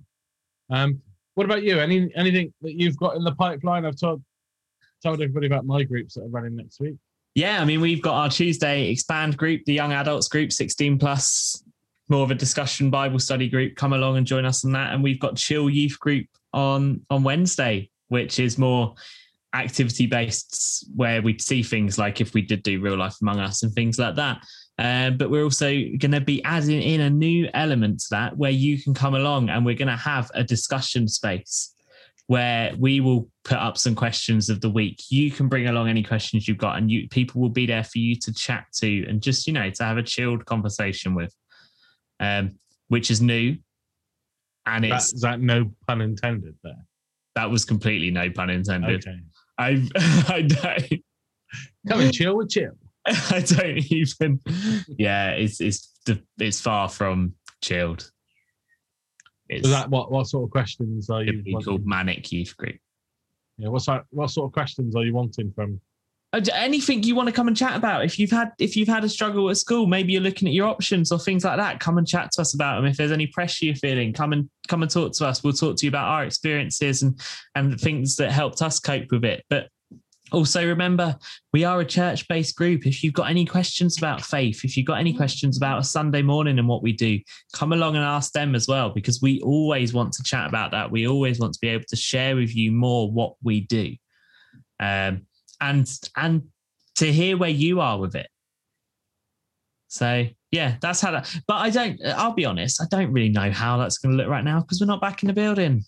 Um, 0.70 1.02
what 1.36 1.46
about 1.46 1.64
you? 1.64 1.80
Any 1.80 2.12
anything 2.16 2.54
that 2.62 2.74
you've 2.74 2.98
got 2.98 3.16
in 3.16 3.24
the 3.24 3.34
pipeline? 3.34 3.86
I've 3.86 4.00
told 4.00 4.22
told 5.04 5.22
everybody 5.22 5.48
about 5.48 5.66
my 5.66 5.84
groups 5.84 6.14
that 6.14 6.24
are 6.24 6.30
running 6.30 6.56
next 6.56 6.80
week. 6.80 6.96
Yeah, 7.34 7.62
I 7.62 7.66
mean, 7.66 7.80
we've 7.80 8.02
got 8.02 8.16
our 8.16 8.30
Tuesday 8.30 8.90
expand 8.90 9.38
group, 9.38 9.64
the 9.66 9.74
young 9.74 9.94
adults 9.94 10.28
group, 10.28 10.52
16 10.52 11.00
plus, 11.00 11.64
more 12.10 12.24
of 12.24 12.32
a 12.32 12.36
discussion 12.36 12.90
Bible 12.90 13.20
study 13.20 13.48
group. 13.48 13.76
Come 13.78 13.94
along 13.94 14.18
and 14.18 14.28
join 14.28 14.46
us 14.46 14.66
on 14.66 14.74
that. 14.74 14.94
And 14.94 15.02
we've 15.02 15.20
got 15.20 15.38
chill 15.38 15.70
youth 15.70 15.98
group 16.00 16.28
on 16.54 17.06
on 17.10 17.24
Wednesday, 17.24 17.90
which 18.10 18.40
is 18.40 18.58
more 18.58 18.96
activity 19.54 20.08
based, 20.08 20.86
where 20.96 21.22
we 21.22 21.38
see 21.38 21.64
things 21.64 21.98
like 21.98 22.22
if 22.22 22.34
we 22.34 22.42
did 22.42 22.64
do 22.64 22.82
real 22.82 22.98
life 22.98 23.16
among 23.22 23.40
us 23.40 23.64
and 23.64 23.74
things 23.74 23.98
like 23.98 24.16
that. 24.16 24.44
Um, 24.78 25.18
but 25.18 25.30
we're 25.30 25.44
also 25.44 25.70
going 25.70 26.12
to 26.12 26.22
be 26.22 26.44
adding 26.44 26.82
in 26.82 27.02
a 27.02 27.10
new 27.10 27.50
element 27.54 28.00
to 28.00 28.08
that 28.12 28.38
where 28.38 28.52
you 28.52 28.82
can 28.82 28.94
come 28.94 29.14
along 29.14 29.50
and 29.50 29.66
we're 29.66 29.76
going 29.76 29.88
to 29.90 29.96
have 29.96 30.32
a 30.34 30.44
discussion 30.44 31.08
space 31.08 31.76
where 32.28 32.74
we 32.80 33.02
will 33.02 33.30
put 33.44 33.58
up 33.58 33.78
some 33.78 33.94
questions 33.94 34.50
of 34.50 34.62
the 34.62 34.70
week. 34.70 35.04
You 35.10 35.30
can 35.32 35.50
bring 35.50 35.68
along 35.68 35.90
any 35.90 36.02
questions 36.02 36.48
you've 36.48 36.58
got, 36.58 36.78
and 36.78 36.90
you 36.90 37.10
people 37.10 37.42
will 37.42 37.50
be 37.50 37.66
there 37.66 37.84
for 37.84 37.98
you 37.98 38.16
to 38.16 38.34
chat 38.34 38.68
to 38.76 39.06
and 39.08 39.22
just 39.22 39.48
you 39.48 39.54
know 39.54 39.70
to 39.70 39.84
have 39.84 39.98
a 39.98 40.04
chilled 40.04 40.46
conversation 40.46 41.14
with, 41.14 41.36
um, 42.22 42.58
which 42.88 43.12
is 43.12 43.22
new, 43.22 43.58
and 44.66 44.86
That, 44.86 44.92
it's 44.94 45.14
is 45.14 45.22
that 45.22 45.42
no 45.42 45.74
pun 45.88 46.02
intended 46.02 46.56
there? 46.64 46.86
that 47.36 47.52
was 47.52 47.66
completely 47.66 48.12
no 48.12 48.30
pun 48.30 48.50
intended. 48.50 49.06
Okay. 49.06 49.20
I 49.58 49.88
I 50.30 50.42
don't 50.42 51.04
Come 51.88 52.00
and 52.00 52.14
chill 52.14 52.38
with 52.38 52.50
chill. 52.50 52.72
I 53.08 53.40
don't 53.46 53.92
even. 53.92 54.40
Yeah, 54.88 55.32
it's 55.32 55.60
it's 55.60 55.92
it's 56.38 56.62
far 56.62 56.90
from 56.90 57.34
chilled. 57.62 58.12
It's 59.50 59.68
So 59.68 59.74
that 59.74 59.90
what 59.90 60.12
what 60.12 60.28
sort 60.28 60.46
of 60.46 60.52
questions 60.52 61.10
are 61.10 61.24
you 61.24 61.60
called 61.60 61.86
manic 61.86 62.32
youth 62.32 62.56
group. 62.56 62.78
Yeah, 63.58 63.70
what 63.70 63.82
sort 63.82 64.04
what 64.12 64.30
sort 64.30 64.48
of 64.50 64.54
questions 64.54 64.96
are 64.96 65.04
you 65.04 65.14
wanting 65.14 65.52
from? 65.54 65.82
Uh, 66.34 66.40
anything 66.54 67.04
you 67.04 67.14
want 67.14 67.28
to 67.28 67.34
come 67.34 67.50
and 67.50 67.58
chat 67.58 67.76
about 67.76 68.06
if 68.06 68.18
you've 68.18 68.32
had 68.32 68.54
if 68.58 68.78
you've 68.78 68.88
had 68.88 69.04
a 69.04 69.10
struggle 69.10 69.50
at 69.50 69.58
school 69.58 69.86
maybe 69.86 70.14
you're 70.14 70.22
looking 70.22 70.48
at 70.48 70.54
your 70.54 70.66
options 70.66 71.12
or 71.12 71.20
things 71.20 71.44
like 71.44 71.58
that 71.58 71.82
come 71.82 71.98
and 71.98 72.08
chat 72.08 72.32
to 72.32 72.40
us 72.40 72.54
about 72.54 72.78
them 72.78 72.86
if 72.86 72.96
there's 72.96 73.12
any 73.12 73.28
pressure 73.28 73.66
you're 73.66 73.76
feeling 73.76 74.14
come 74.14 74.32
and 74.32 74.50
come 74.70 74.82
and 74.82 74.90
talk 74.90 75.12
to 75.12 75.28
us 75.28 75.44
we'll 75.44 75.52
talk 75.52 75.76
to 75.76 75.86
you 75.86 75.90
about 75.90 76.08
our 76.08 76.24
experiences 76.24 77.02
and 77.02 77.20
and 77.56 77.70
the 77.70 77.78
things 77.78 78.16
that 78.16 78.32
helped 78.32 78.62
us 78.62 78.80
cope 78.80 79.12
with 79.12 79.26
it 79.26 79.44
but 79.50 79.68
also 80.32 80.66
remember 80.66 81.16
we 81.54 81.64
are 81.64 81.80
a 81.82 81.86
church 81.86 82.28
based 82.28 82.56
group 82.56 82.86
if 82.88 83.04
you've 83.04 83.14
got 83.14 83.30
any 83.30 83.46
questions 83.46 83.98
about 83.98 84.22
faith 84.22 84.64
if 84.64 84.78
you've 84.78 84.88
got 84.88 85.00
any 85.00 85.14
questions 85.14 85.58
about 85.58 85.80
a 85.80 85.84
sunday 85.84 86.22
morning 86.22 86.58
and 86.58 86.68
what 86.68 86.82
we 86.82 86.94
do 86.94 87.20
come 87.54 87.74
along 87.74 87.96
and 87.96 88.04
ask 88.04 88.32
them 88.32 88.56
as 88.56 88.68
well 88.68 88.90
because 88.90 89.22
we 89.22 89.42
always 89.42 89.94
want 89.94 90.14
to 90.14 90.24
chat 90.24 90.48
about 90.48 90.72
that 90.72 90.90
we 90.90 91.08
always 91.08 91.40
want 91.40 91.54
to 91.54 91.60
be 91.62 91.68
able 91.68 91.86
to 91.88 91.96
share 91.96 92.36
with 92.36 92.56
you 92.56 92.72
more 92.72 93.12
what 93.12 93.34
we 93.44 93.62
do 93.62 93.94
um, 94.82 95.28
and 95.62 95.88
and 96.18 96.44
to 96.96 97.12
hear 97.12 97.38
where 97.38 97.50
you 97.50 97.80
are 97.80 97.98
with 97.98 98.16
it. 98.16 98.28
So 99.88 100.28
yeah, 100.52 100.76
that's 100.82 101.00
how 101.00 101.12
that. 101.12 101.34
But 101.48 101.56
I 101.56 101.70
don't. 101.70 102.00
I'll 102.06 102.34
be 102.34 102.46
honest. 102.46 102.82
I 102.82 102.86
don't 102.90 103.12
really 103.12 103.30
know 103.30 103.52
how 103.52 103.78
that's 103.78 103.98
going 103.98 104.12
to 104.12 104.18
look 104.18 104.30
right 104.30 104.44
now 104.44 104.62
because 104.62 104.82
we're 104.82 104.88
not 104.88 105.02
back 105.02 105.24
in 105.24 105.28
the 105.28 105.34
building. 105.34 105.84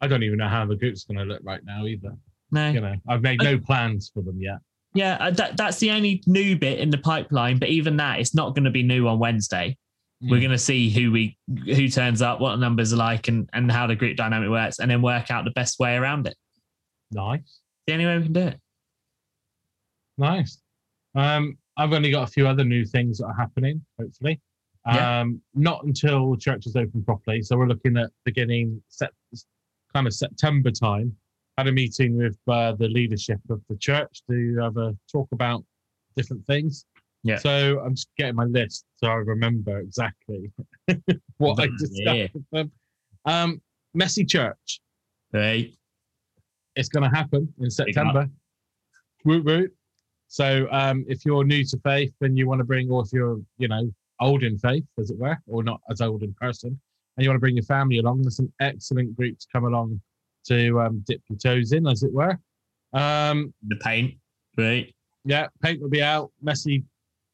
I 0.00 0.06
don't 0.06 0.22
even 0.22 0.38
know 0.38 0.48
how 0.48 0.66
the 0.66 0.76
group's 0.76 1.04
going 1.04 1.18
to 1.18 1.24
look 1.24 1.40
right 1.44 1.60
now 1.64 1.86
either. 1.86 2.14
No. 2.54 2.70
You 2.70 2.80
know, 2.80 2.94
I've 3.08 3.20
made 3.22 3.42
no 3.42 3.58
plans 3.58 4.10
for 4.14 4.22
them 4.22 4.40
yet. 4.40 4.58
Yeah, 4.94 5.16
uh, 5.20 5.30
that, 5.32 5.56
that's 5.56 5.78
the 5.80 5.90
only 5.90 6.22
new 6.26 6.56
bit 6.56 6.78
in 6.78 6.88
the 6.88 6.98
pipeline. 6.98 7.58
But 7.58 7.68
even 7.68 7.96
that, 7.96 8.20
it's 8.20 8.32
not 8.34 8.54
going 8.54 8.64
to 8.64 8.70
be 8.70 8.82
new 8.84 9.08
on 9.08 9.18
Wednesday. 9.18 9.76
We're 10.22 10.36
Mm. 10.38 10.40
going 10.42 10.50
to 10.52 10.58
see 10.58 10.88
who 10.88 11.10
we 11.10 11.36
who 11.66 11.88
turns 11.88 12.22
up, 12.22 12.40
what 12.40 12.52
the 12.52 12.56
numbers 12.58 12.92
are 12.92 12.96
like, 12.96 13.26
and 13.28 13.50
and 13.52 13.70
how 13.70 13.88
the 13.88 13.96
group 13.96 14.16
dynamic 14.16 14.48
works, 14.50 14.78
and 14.78 14.88
then 14.90 15.02
work 15.02 15.30
out 15.32 15.44
the 15.44 15.50
best 15.50 15.78
way 15.80 15.96
around 15.96 16.26
it. 16.28 16.36
nice, 17.10 17.60
The 17.86 17.92
only 17.94 18.06
way 18.06 18.16
we 18.18 18.22
can 18.24 18.32
do 18.32 18.40
it. 18.40 18.60
nice. 20.16 20.58
Um, 21.14 21.58
I've 21.76 21.92
only 21.92 22.10
got 22.12 22.22
a 22.28 22.30
few 22.30 22.46
other 22.46 22.64
new 22.64 22.84
things 22.84 23.18
that 23.18 23.26
are 23.26 23.34
happening. 23.34 23.84
Hopefully, 24.00 24.40
Yeah. 24.86 25.20
um, 25.20 25.40
not 25.54 25.84
until 25.84 26.36
church 26.36 26.66
is 26.66 26.76
open 26.76 27.04
properly. 27.04 27.42
So 27.42 27.56
we're 27.56 27.66
looking 27.66 27.96
at 27.96 28.10
beginning 28.24 28.80
set, 28.88 29.10
kind 29.92 30.06
of 30.06 30.14
September 30.14 30.70
time. 30.70 31.16
Had 31.56 31.68
a 31.68 31.72
meeting 31.72 32.16
with 32.16 32.36
uh, 32.48 32.72
the 32.72 32.88
leadership 32.88 33.38
of 33.48 33.60
the 33.68 33.76
church 33.76 34.22
to 34.28 34.58
have 34.60 34.76
a 34.76 34.96
talk 35.10 35.28
about 35.32 35.64
different 36.16 36.44
things. 36.46 36.84
Yeah. 37.22 37.38
So 37.38 37.80
I'm 37.84 37.94
just 37.94 38.08
getting 38.18 38.34
my 38.34 38.44
list 38.44 38.84
so 38.96 39.06
I 39.08 39.14
remember 39.14 39.78
exactly 39.78 40.50
what 41.38 41.60
I 41.60 41.68
discussed 41.78 41.92
Yeah. 41.94 42.26
with 42.34 42.44
them. 42.52 42.72
Um, 43.24 43.62
messy 43.94 44.24
church. 44.24 44.80
Hey. 45.32 45.74
It's 46.76 46.88
going 46.88 47.08
to 47.08 47.16
happen 47.16 47.52
in. 47.60 47.70
September. 47.70 48.28
Woot 49.24 49.44
woot. 49.44 49.72
So 50.26 50.66
um, 50.72 51.04
if 51.08 51.24
you're 51.24 51.44
new 51.44 51.64
to 51.64 51.78
faith 51.84 52.12
and 52.20 52.36
you 52.36 52.48
want 52.48 52.58
to 52.58 52.64
bring, 52.64 52.90
or 52.90 53.02
if 53.02 53.12
you're, 53.12 53.40
you 53.58 53.68
know, 53.68 53.88
old 54.20 54.42
in 54.42 54.58
faith, 54.58 54.84
as 54.98 55.10
it 55.10 55.18
were, 55.18 55.38
or 55.46 55.62
not 55.62 55.80
as 55.88 56.00
old 56.00 56.24
in 56.24 56.34
person, 56.34 56.78
and 57.16 57.24
you 57.24 57.30
want 57.30 57.36
to 57.36 57.40
bring 57.40 57.54
your 57.54 57.64
family 57.64 57.98
along, 57.98 58.22
there's 58.22 58.36
some 58.36 58.52
excellent 58.60 59.16
groups 59.16 59.46
come 59.52 59.64
along 59.64 60.00
to 60.46 60.80
um, 60.80 61.04
dip 61.06 61.20
your 61.28 61.38
toes 61.38 61.72
in, 61.72 61.86
as 61.86 62.02
it 62.02 62.12
were. 62.12 62.38
Um, 62.92 63.52
The 63.66 63.76
paint. 63.76 64.14
Right. 64.56 64.94
yeah, 65.24 65.48
paint 65.62 65.80
will 65.80 65.88
be 65.90 66.02
out, 66.02 66.30
messy 66.42 66.84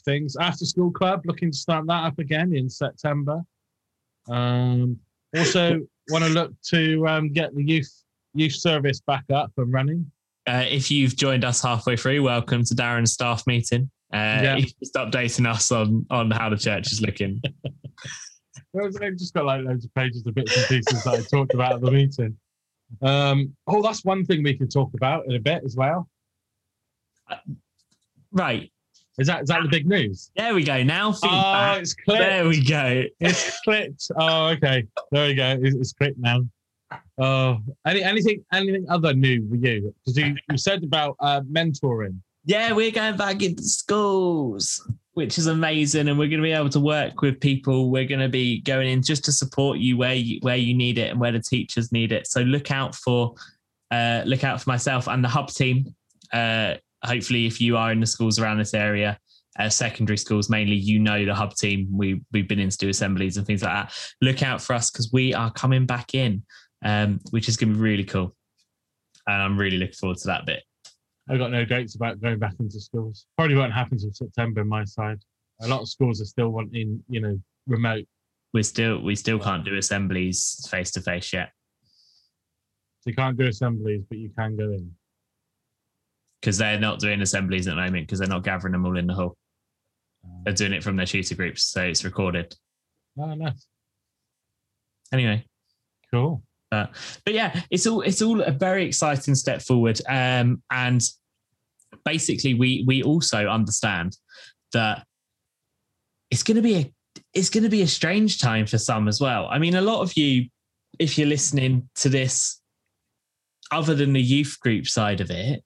things. 0.05 0.37
After 0.41 0.65
school 0.65 0.91
club, 0.91 1.23
looking 1.27 1.51
to 1.51 1.57
start 1.57 1.87
that 1.87 2.05
up 2.05 2.19
again 2.19 2.55
in 2.55 2.71
September. 2.71 3.43
Um, 4.31 4.99
also, 5.37 5.81
want 6.11 6.25
to 6.25 6.31
look 6.31 6.53
to 6.71 7.07
um, 7.07 7.33
get 7.33 7.55
the 7.55 7.63
youth 7.63 7.93
youth 8.35 8.55
service 8.55 9.01
back 9.01 9.25
up 9.33 9.53
and 9.57 9.73
running. 9.73 10.11
Uh, 10.47 10.65
if 10.69 10.91
you've 10.91 11.17
joined 11.17 11.45
us 11.45 11.61
halfway 11.63 11.97
through, 11.97 12.23
welcome 12.23 12.65
to 12.65 12.75
Darren's 12.75 13.13
staff 13.13 13.47
meeting. 13.47 13.91
Uh, 14.13 14.17
Yeah. 14.43 14.57
He's 14.57 14.73
just 14.83 14.95
updating 14.95 15.49
us 15.49 15.71
on 15.71 16.07
on 16.11 16.31
how 16.31 16.49
the 16.49 16.57
church 16.57 16.93
is 16.93 17.01
looking. 17.03 17.43
I've 18.81 19.17
just 19.17 19.35
got 19.35 19.47
like 19.47 19.65
loads 19.65 19.85
of 19.85 19.95
pages 19.95 20.25
of 20.27 20.35
bits 20.35 20.57
and 20.57 20.67
pieces 20.69 21.03
that 21.05 21.15
I 21.15 21.23
talked 21.23 21.55
about 21.55 21.75
at 21.75 21.81
the 21.81 21.91
meeting. 21.91 22.37
Um, 23.03 23.55
oh, 23.67 23.83
that's 23.83 24.05
one 24.05 24.25
thing 24.25 24.43
we 24.43 24.55
can 24.55 24.69
talk 24.69 24.93
about 24.95 25.27
in 25.27 25.35
a 25.35 25.41
bit 25.41 25.63
as 25.65 25.77
well. 25.77 26.09
right. 28.33 28.71
Is 29.19 29.27
that 29.27 29.43
is 29.43 29.49
that 29.49 29.63
the 29.63 29.69
big 29.69 29.87
news? 29.87 30.31
There 30.37 30.55
we 30.55 30.65
go. 30.65 30.83
Now 30.83 31.09
Oh, 31.09 31.13
feedback. 31.13 31.81
it's 31.81 31.95
clicked. 31.95 32.21
there 32.21 32.49
we 32.49 32.65
go. 32.65 33.03
It's 33.21 33.61
clicked. 33.65 34.11
Oh, 34.17 34.47
okay. 34.49 34.87
There 35.13 35.27
we 35.29 35.35
go. 35.35 35.59
It's, 35.61 35.77
it's 35.77 35.93
clicked 35.93 36.19
now. 36.19 36.41
Oh, 37.19 37.59
any 37.87 38.03
anything 38.03 38.45
anything 38.53 38.87
other 38.89 39.13
new 39.13 39.43
with 39.51 39.63
you? 39.65 39.95
Because 40.05 40.17
you, 40.17 40.35
you 40.51 40.57
said 40.57 40.83
about 40.85 41.17
uh, 41.21 41.43
mentoring. 41.43 42.19
Yeah, 42.47 42.73
we're 42.73 42.91
going 42.93 43.17
back 43.17 43.43
into 43.43 43.63
schools, 43.63 44.89
which 45.21 45.37
is 45.37 45.49
amazing, 45.49 46.09
and 46.09 46.19
we're 46.19 46.31
going 46.31 46.41
to 46.41 46.43
be 46.43 46.53
able 46.53 46.71
to 46.71 46.81
work 46.81 47.21
with 47.21 47.41
people. 47.41 47.91
We're 47.91 48.07
going 48.07 48.21
to 48.21 48.29
be 48.31 48.63
going 48.63 48.89
in 48.89 49.03
just 49.03 49.23
to 49.27 49.33
support 49.33 49.79
you 49.79 49.99
where 49.99 50.15
you 50.15 50.39
where 50.41 50.57
you 50.57 50.73
need 50.73 50.97
it 50.97 51.11
and 51.11 51.21
where 51.21 51.31
the 51.31 51.41
teachers 51.41 51.93
need 51.93 52.11
it. 52.11 52.27
So 52.27 52.41
look 52.41 52.71
out 52.71 52.95
for 52.95 53.35
uh, 53.91 54.23
look 54.25 54.45
out 54.45 54.63
for 54.63 54.71
myself 54.71 55.09
and 55.09 55.23
the 55.23 55.29
hub 55.29 55.51
team. 55.51 55.95
Uh, 56.33 56.77
hopefully, 57.05 57.45
if 57.45 57.61
you 57.61 57.77
are 57.77 57.93
in 57.93 58.01
the 58.01 58.07
schools 58.07 58.39
around 58.39 58.57
this 58.57 58.73
area, 58.73 59.19
uh, 59.59 59.69
secondary 59.69 60.17
schools 60.17 60.49
mainly, 60.49 60.77
you 60.77 60.99
know 60.99 61.27
the 61.27 61.35
hub 61.35 61.55
team. 61.55 61.87
We 61.93 62.23
we've 62.33 62.49
been 62.49 62.59
in 62.59 62.71
to 62.71 62.79
do 62.79 62.89
assemblies 62.89 63.37
and 63.37 63.47
things 63.47 63.63
like 63.63 63.73
that. 63.73 63.93
Look 64.23 64.43
out 64.43 64.63
for 64.63 64.73
us 64.73 64.91
because 64.91 65.13
we 65.13 65.35
are 65.35 65.51
coming 65.53 65.85
back 65.85 66.15
in, 66.15 66.43
um, 66.83 67.21
which 67.31 67.47
is 67.47 67.59
going 67.59 67.75
to 67.75 67.75
be 67.75 67.83
really 67.83 68.05
cool, 68.05 68.35
and 69.27 69.43
I'm 69.43 69.59
really 69.59 69.77
looking 69.77 69.97
forward 70.01 70.17
to 70.19 70.29
that 70.29 70.47
bit. 70.47 70.63
I 71.31 71.37
got 71.39 71.51
no 71.53 71.65
dates 71.65 71.95
about 71.95 72.21
going 72.21 72.39
back 72.39 72.55
into 72.59 72.81
schools. 72.81 73.27
Probably 73.39 73.57
won't 73.57 73.73
happen 73.73 73.95
until 73.95 74.11
September. 74.13 74.63
on 74.63 74.69
My 74.69 74.85
side. 74.85 75.19
A 75.63 75.69
lot 75.69 75.81
of 75.81 75.89
schools 75.89 76.21
are 76.21 76.25
still 76.27 76.49
wanting, 76.51 77.03
you 77.09 77.21
know, 77.21 77.41
remote. 77.67 78.05
we 78.53 78.63
still 78.63 79.01
we 79.03 79.15
still 79.15 79.39
can't 79.39 79.65
do 79.65 79.77
assemblies 79.77 80.67
face 80.71 80.91
to 80.93 81.01
face 81.01 81.33
yet 81.33 81.51
So 83.03 83.11
you 83.11 83.15
can't 83.15 83.37
do 83.39 83.47
assemblies, 83.47 84.03
but 84.09 84.19
you 84.19 84.31
can 84.37 84.57
go 84.57 84.65
in. 84.65 84.91
because 86.41 86.59
they're 86.59 86.81
not 86.81 86.99
doing 86.99 87.21
assemblies 87.21 87.69
at 87.69 87.77
the 87.77 87.81
moment 87.83 88.07
because 88.09 88.19
they're 88.19 88.29
not 88.29 88.43
gathering 88.43 88.73
them 88.73 88.85
all 88.87 88.97
in 88.99 89.07
the 89.07 89.15
hall. 89.15 89.37
They're 90.45 90.55
doing 90.55 90.73
it 90.73 90.83
from 90.83 90.97
their 90.97 91.07
tutor 91.07 91.35
groups, 91.35 91.63
so 91.65 91.83
it's 91.83 92.05
recorded. 92.05 92.55
Oh, 93.19 93.35
nice. 93.35 93.67
Anyway, 95.13 95.45
Cool. 96.13 96.43
but 96.71 96.91
yeah, 97.29 97.61
it's 97.71 97.87
all 97.87 98.01
it's 98.03 98.23
all 98.23 98.41
a 98.41 98.51
very 98.53 98.85
exciting 98.87 99.35
step 99.35 99.61
forward. 99.63 100.01
Um, 100.09 100.63
and 100.71 101.01
basically, 102.13 102.55
we 102.55 102.85
we 102.87 103.03
also 103.03 103.41
understand 103.47 104.17
that 104.73 105.05
it's 106.31 106.43
going 106.43 106.57
to 106.57 106.63
be 106.63 106.77
a 106.77 106.93
it's 107.33 107.51
going 107.51 107.65
to 107.65 107.77
be 107.79 107.83
a 107.83 107.97
strange 107.99 108.39
time 108.39 108.67
for 108.67 108.79
some 108.79 109.09
as 109.09 109.21
well. 109.21 109.47
I 109.55 109.59
mean, 109.59 109.75
a 109.77 109.81
lot 109.81 110.03
of 110.03 110.17
you, 110.17 110.49
if 110.99 111.17
you're 111.17 111.35
listening 111.37 111.89
to 111.97 112.09
this, 112.09 112.61
other 113.71 113.95
than 113.95 114.13
the 114.13 114.23
youth 114.23 114.59
group 114.61 114.87
side 114.87 115.21
of 115.21 115.31
it, 115.31 115.63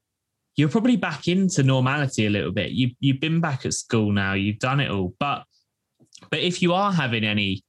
you're 0.56 0.68
probably 0.68 0.96
back 0.96 1.28
into 1.28 1.62
normality 1.62 2.26
a 2.26 2.30
little 2.30 2.52
bit. 2.52 2.70
You 2.72 2.90
you've 3.00 3.20
been 3.20 3.40
back 3.40 3.64
at 3.66 3.74
school 3.74 4.12
now. 4.12 4.34
You've 4.34 4.58
done 4.58 4.80
it 4.80 4.90
all, 4.90 5.14
but 5.18 5.44
but 6.30 6.40
if 6.40 6.62
you 6.62 6.74
are 6.74 6.92
having 6.92 7.24
any 7.24 7.64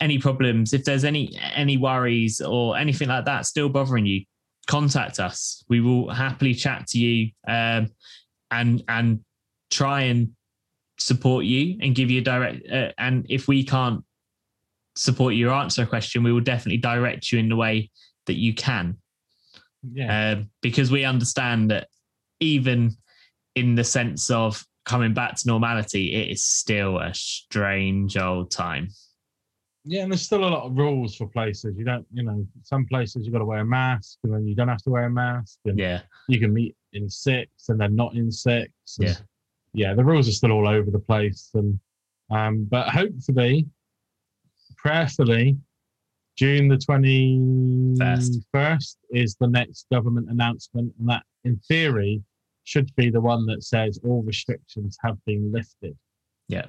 any 0.00 0.18
problems, 0.18 0.72
if 0.72 0.84
there's 0.84 1.04
any 1.04 1.38
any 1.54 1.76
worries 1.76 2.40
or 2.40 2.76
anything 2.76 3.08
like 3.08 3.26
that 3.26 3.46
still 3.46 3.68
bothering 3.68 4.06
you, 4.06 4.24
contact 4.70 5.18
us. 5.18 5.64
We 5.68 5.80
will 5.80 6.08
happily 6.10 6.54
chat 6.54 6.86
to 6.88 6.98
you 6.98 7.30
um, 7.48 7.88
and 8.52 8.82
and 8.86 9.20
try 9.70 10.02
and 10.02 10.30
support 10.98 11.44
you 11.44 11.76
and 11.80 11.94
give 11.94 12.08
you 12.10 12.20
a 12.20 12.24
direct. 12.24 12.70
Uh, 12.70 12.92
and 12.96 13.26
if 13.28 13.48
we 13.48 13.64
can't 13.64 14.04
support 14.96 15.34
you 15.34 15.50
or 15.50 15.54
answer 15.54 15.82
a 15.82 15.86
question, 15.86 16.22
we 16.22 16.32
will 16.32 16.40
definitely 16.40 16.78
direct 16.78 17.32
you 17.32 17.40
in 17.40 17.48
the 17.48 17.56
way 17.56 17.90
that 18.26 18.34
you 18.34 18.54
can, 18.54 18.96
Yeah. 19.92 20.32
um, 20.32 20.50
because 20.62 20.90
we 20.92 21.04
understand 21.04 21.70
that 21.72 21.88
even 22.38 22.96
in 23.56 23.74
the 23.74 23.84
sense 23.84 24.30
of 24.30 24.64
coming 24.84 25.14
back 25.14 25.34
to 25.36 25.48
normality, 25.48 26.14
it 26.14 26.30
is 26.30 26.44
still 26.44 26.98
a 26.98 27.12
strange 27.12 28.16
old 28.16 28.50
time. 28.52 28.88
Yeah, 29.90 30.02
and 30.04 30.12
there's 30.12 30.22
still 30.22 30.44
a 30.44 30.46
lot 30.46 30.62
of 30.62 30.78
rules 30.78 31.16
for 31.16 31.26
places. 31.26 31.76
You 31.76 31.84
don't, 31.84 32.06
you 32.12 32.22
know, 32.22 32.46
some 32.62 32.86
places 32.86 33.24
you've 33.24 33.32
got 33.32 33.40
to 33.40 33.44
wear 33.44 33.58
a 33.58 33.64
mask, 33.64 34.18
and 34.22 34.32
then 34.32 34.46
you 34.46 34.54
don't 34.54 34.68
have 34.68 34.82
to 34.82 34.90
wear 34.90 35.06
a 35.06 35.10
mask. 35.10 35.58
And 35.64 35.76
Yeah. 35.76 36.02
you 36.28 36.38
can 36.38 36.54
meet 36.54 36.76
in 36.92 37.10
six, 37.10 37.68
and 37.68 37.80
then 37.80 37.96
not 37.96 38.14
in 38.14 38.30
six. 38.30 38.70
Yeah. 39.00 39.14
yeah. 39.72 39.94
The 39.94 40.04
rules 40.04 40.28
are 40.28 40.32
still 40.32 40.52
all 40.52 40.68
over 40.68 40.92
the 40.92 41.00
place, 41.00 41.50
and 41.54 41.80
um, 42.30 42.66
but 42.70 42.88
hopefully, 42.88 43.66
prayerfully, 44.76 45.58
June 46.36 46.68
the 46.68 46.78
twenty 46.78 47.96
first 48.52 48.98
is 49.10 49.34
the 49.40 49.48
next 49.48 49.86
government 49.90 50.30
announcement, 50.30 50.94
and 51.00 51.08
that, 51.08 51.24
in 51.42 51.56
theory, 51.66 52.22
should 52.62 52.94
be 52.94 53.10
the 53.10 53.20
one 53.20 53.44
that 53.46 53.64
says 53.64 53.98
all 54.04 54.22
restrictions 54.22 54.96
have 55.02 55.18
been 55.24 55.50
lifted. 55.50 55.96
Yeah. 56.46 56.66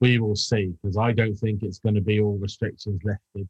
We 0.00 0.18
will 0.18 0.36
see, 0.36 0.72
because 0.82 0.96
I 0.96 1.12
don't 1.12 1.34
think 1.36 1.62
it's 1.62 1.78
going 1.78 1.94
to 1.94 2.00
be 2.00 2.20
all 2.20 2.38
restrictions 2.38 3.00
lifted. 3.04 3.48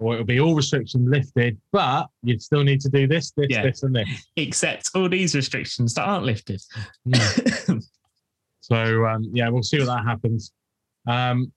Or 0.00 0.14
it'll 0.14 0.26
be 0.26 0.40
all 0.40 0.54
restrictions 0.54 1.08
lifted, 1.08 1.58
but 1.70 2.08
you'd 2.22 2.42
still 2.42 2.64
need 2.64 2.80
to 2.80 2.88
do 2.88 3.06
this, 3.06 3.30
this, 3.32 3.46
Yeah. 3.50 3.62
this, 3.62 3.82
and 3.82 3.94
this. 3.94 4.08
Except 4.36 4.90
all 4.94 5.08
these 5.08 5.34
restrictions 5.34 5.94
that 5.94 6.02
aren't 6.02 6.24
lifted. 6.24 6.60
So 8.64 9.04
um, 9.04 9.30
yeah, 9.34 9.50
we'll 9.50 9.62
see 9.62 9.78
what 9.78 9.88
that 9.88 10.06
happens. 10.06 10.50
Um, 11.06 11.52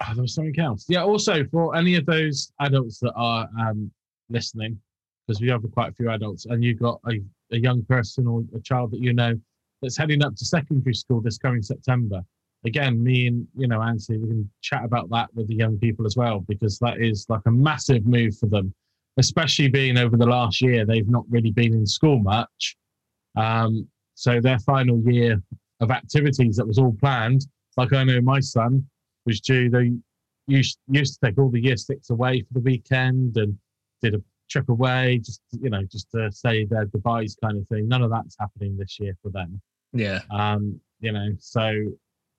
oh, 0.00 0.14
there 0.14 0.22
was 0.22 0.36
something 0.36 0.56
else. 0.60 0.84
Yeah. 0.88 1.02
Also, 1.02 1.44
for 1.46 1.74
any 1.74 1.96
of 1.96 2.06
those 2.06 2.52
adults 2.60 3.00
that 3.00 3.12
are 3.16 3.48
um, 3.58 3.90
listening, 4.30 4.78
because 5.26 5.40
we 5.40 5.48
have 5.48 5.62
quite 5.72 5.90
a 5.90 5.94
few 5.94 6.10
adults, 6.10 6.46
and 6.46 6.62
you've 6.62 6.78
got 6.78 7.00
a, 7.10 7.20
a 7.50 7.58
young 7.58 7.82
person 7.86 8.28
or 8.28 8.44
a 8.54 8.60
child 8.60 8.92
that 8.92 9.00
you 9.00 9.12
know 9.12 9.34
that's 9.82 9.96
heading 9.96 10.22
up 10.22 10.36
to 10.36 10.44
secondary 10.44 10.94
school 10.94 11.20
this 11.20 11.36
coming 11.36 11.62
September. 11.62 12.22
Again, 12.64 13.02
me 13.02 13.26
and 13.26 13.46
you 13.56 13.68
know 13.68 13.82
Anthony, 13.82 14.18
we 14.18 14.28
can 14.28 14.50
chat 14.62 14.84
about 14.84 15.10
that 15.10 15.28
with 15.34 15.48
the 15.48 15.54
young 15.54 15.78
people 15.78 16.06
as 16.06 16.16
well 16.16 16.40
because 16.48 16.78
that 16.78 17.00
is 17.00 17.26
like 17.28 17.42
a 17.46 17.50
massive 17.50 18.06
move 18.06 18.36
for 18.38 18.46
them, 18.46 18.74
especially 19.18 19.68
being 19.68 19.98
over 19.98 20.16
the 20.16 20.26
last 20.26 20.60
year 20.60 20.86
they've 20.86 21.08
not 21.08 21.24
really 21.28 21.50
been 21.50 21.74
in 21.74 21.86
school 21.86 22.18
much. 22.18 22.76
Um, 23.36 23.86
so 24.14 24.40
their 24.40 24.58
final 24.60 25.00
year 25.10 25.42
of 25.80 25.90
activities 25.90 26.56
that 26.56 26.66
was 26.66 26.78
all 26.78 26.96
planned. 27.00 27.46
Like 27.76 27.92
I 27.92 28.04
know 28.04 28.20
my 28.20 28.40
son 28.40 28.86
was 29.26 29.40
due. 29.40 29.68
They 29.68 29.92
used 30.46 30.78
used 30.88 31.18
to 31.20 31.26
take 31.26 31.38
all 31.38 31.50
the 31.50 31.60
year 31.60 31.76
six 31.76 32.10
away 32.10 32.40
for 32.40 32.54
the 32.54 32.60
weekend 32.60 33.36
and 33.36 33.58
did 34.02 34.14
a 34.14 34.22
trip 34.48 34.68
away, 34.68 35.18
just 35.18 35.40
you 35.52 35.70
know, 35.70 35.82
just 35.90 36.10
to 36.12 36.30
say 36.32 36.64
their 36.64 36.86
goodbyes 36.86 37.36
kind 37.42 37.58
of 37.58 37.66
thing. 37.68 37.88
None 37.88 38.02
of 38.02 38.10
that's 38.10 38.36
happening 38.38 38.76
this 38.76 38.98
year 39.00 39.16
for 39.22 39.30
them. 39.30 39.60
yeah. 39.92 40.20
Um, 40.30 40.80
you 41.00 41.12
know, 41.12 41.28
so 41.38 41.72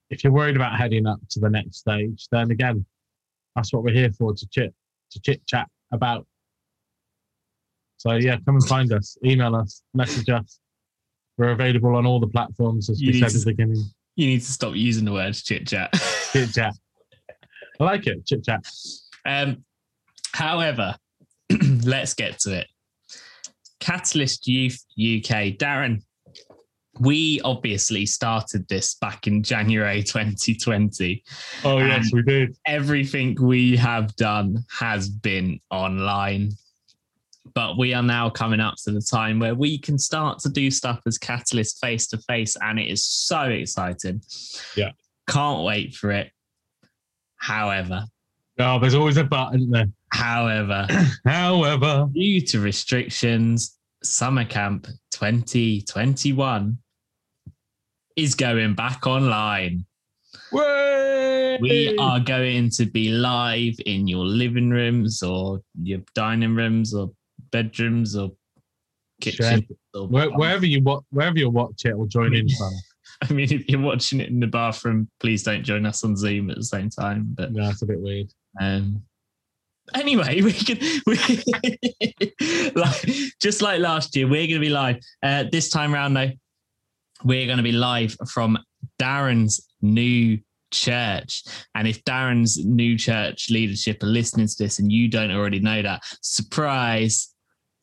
if 0.09 0.23
you're 0.23 0.33
worried 0.33 0.55
about 0.55 0.77
heading 0.77 1.07
up 1.07 1.19
to 1.31 1.39
the 1.39 1.49
next 1.49 1.77
stage, 1.77 2.27
then 2.31 2.51
again, 2.51 2.85
that's 3.55 3.73
what 3.73 3.83
we're 3.83 3.93
here 3.93 4.11
for 4.11 4.33
to 4.33 4.47
chit 4.49 4.73
to 5.11 5.19
chit 5.21 5.45
chat 5.47 5.67
about. 5.91 6.25
So 7.97 8.13
yeah, 8.13 8.37
come 8.45 8.55
and 8.55 8.65
find 8.67 8.91
us, 8.91 9.17
email 9.25 9.55
us, 9.55 9.81
message 9.93 10.29
us. 10.29 10.59
We're 11.37 11.51
available 11.51 11.95
on 11.95 12.05
all 12.05 12.19
the 12.19 12.27
platforms 12.27 12.89
as 12.89 13.01
You 13.01 13.11
we 13.11 13.19
said 13.19 13.29
to- 13.29 13.37
at 13.37 13.45
the 13.45 13.51
beginning. 13.51 13.83
You 14.17 14.27
need 14.27 14.41
to 14.41 14.51
stop 14.51 14.75
using 14.75 15.03
the 15.03 15.11
word 15.11 15.33
chit 15.33 15.67
chat. 15.67 15.91
Chit 16.31 16.51
chat. 16.53 16.73
I 17.79 17.83
like 17.83 18.07
it, 18.07 18.25
chit 18.25 18.45
chat. 18.45 18.65
Um, 19.25 19.65
however, 20.33 20.95
let's 21.83 22.13
get 22.13 22.39
to 22.39 22.59
it. 22.59 22.67
Catalyst 23.81 24.47
Youth 24.47 24.83
UK. 24.93 25.57
Darren, 25.57 26.01
we 26.99 27.41
obviously 27.41 28.05
started 28.05 28.67
this 28.67 28.95
back 28.95 29.27
in 29.27 29.43
January 29.43 30.01
2020. 30.03 31.23
Oh 31.63 31.79
yes, 31.79 32.11
we 32.13 32.21
did. 32.21 32.55
Everything 32.65 33.35
we 33.41 33.75
have 33.77 34.15
done 34.15 34.63
has 34.79 35.09
been 35.09 35.59
online. 35.69 36.51
But 37.53 37.77
we 37.77 37.93
are 37.93 38.03
now 38.03 38.29
coming 38.29 38.59
up 38.59 38.75
to 38.83 38.91
the 38.91 39.01
time 39.01 39.39
where 39.39 39.55
we 39.55 39.77
can 39.77 39.97
start 39.97 40.39
to 40.39 40.49
do 40.49 40.69
stuff 40.71 40.99
as 41.05 41.17
Catalyst 41.17 41.79
face 41.79 42.07
to 42.07 42.17
face, 42.17 42.57
and 42.61 42.79
it 42.79 42.89
is 42.89 43.05
so 43.05 43.41
exciting. 43.43 44.21
Yeah. 44.75 44.91
Can't 45.29 45.63
wait 45.63 45.93
for 45.95 46.11
it. 46.11 46.31
However, 47.37 48.05
Oh, 48.57 48.79
there's 48.79 48.95
always 48.95 49.17
a 49.17 49.23
button 49.23 49.69
there. 49.69 49.87
however, 50.13 50.87
However, 51.25 52.07
due 52.13 52.39
to 52.41 52.59
restrictions, 52.61 53.77
Summer 54.01 54.45
Camp 54.45 54.87
2021 55.11 56.77
is 58.15 58.35
going 58.35 58.75
back 58.75 59.05
online. 59.05 59.85
Way! 60.51 61.57
We 61.61 61.97
are 61.97 62.19
going 62.19 62.69
to 62.71 62.85
be 62.85 63.09
live 63.09 63.75
in 63.85 64.07
your 64.07 64.25
living 64.25 64.69
rooms 64.69 65.23
or 65.23 65.61
your 65.81 65.99
dining 66.13 66.55
rooms 66.55 66.93
or 66.93 67.11
bedrooms 67.51 68.15
or 68.15 68.31
kitchen. 69.21 69.65
Or, 69.93 70.07
Where, 70.07 70.29
wherever 70.29 70.65
you 70.65 70.81
wa- 70.81 71.01
wherever 71.09 71.37
you 71.37 71.49
watch 71.49 71.85
it 71.85 71.93
or 71.93 72.07
join 72.07 72.35
in 72.35 72.49
from. 72.49 72.73
I 73.21 73.31
mean, 73.31 73.51
if 73.51 73.69
you're 73.69 73.79
watching 73.79 74.19
it 74.19 74.29
in 74.29 74.41
the 74.41 74.47
bathroom, 74.47 75.09
please 75.21 75.43
don't 75.43 75.63
join 75.63 75.85
us 75.85 76.03
on 76.03 76.17
Zoom 76.17 76.49
at 76.49 76.57
the 76.57 76.63
same 76.63 76.89
time. 76.89 77.27
But 77.29 77.53
No, 77.53 77.69
it's 77.69 77.81
a 77.81 77.85
bit 77.85 78.01
weird. 78.01 78.27
Um, 78.59 79.03
anyway, 79.93 80.41
we 80.43 80.51
can 80.51 80.77
we, 81.05 81.15
like 82.75 83.09
just 83.41 83.61
like 83.61 83.79
last 83.79 84.15
year, 84.15 84.27
we're 84.27 84.47
going 84.47 84.55
to 84.55 84.59
be 84.59 84.69
live. 84.69 84.97
Uh, 85.23 85.45
this 85.49 85.69
time 85.69 85.93
round, 85.93 86.15
though, 86.15 86.31
we're 87.23 87.45
going 87.45 87.57
to 87.57 87.63
be 87.63 87.71
live 87.71 88.15
from 88.29 88.57
Darren's 88.99 89.67
new 89.81 90.39
church. 90.71 91.43
And 91.73 91.87
if 91.87 92.03
Darren's 92.03 92.63
new 92.65 92.97
church 92.97 93.49
leadership 93.49 94.03
are 94.03 94.07
listening 94.07 94.47
to 94.47 94.55
this, 94.57 94.79
and 94.79 94.91
you 94.91 95.07
don't 95.07 95.31
already 95.31 95.59
know 95.59 95.81
that, 95.81 96.03
surprise! 96.21 97.33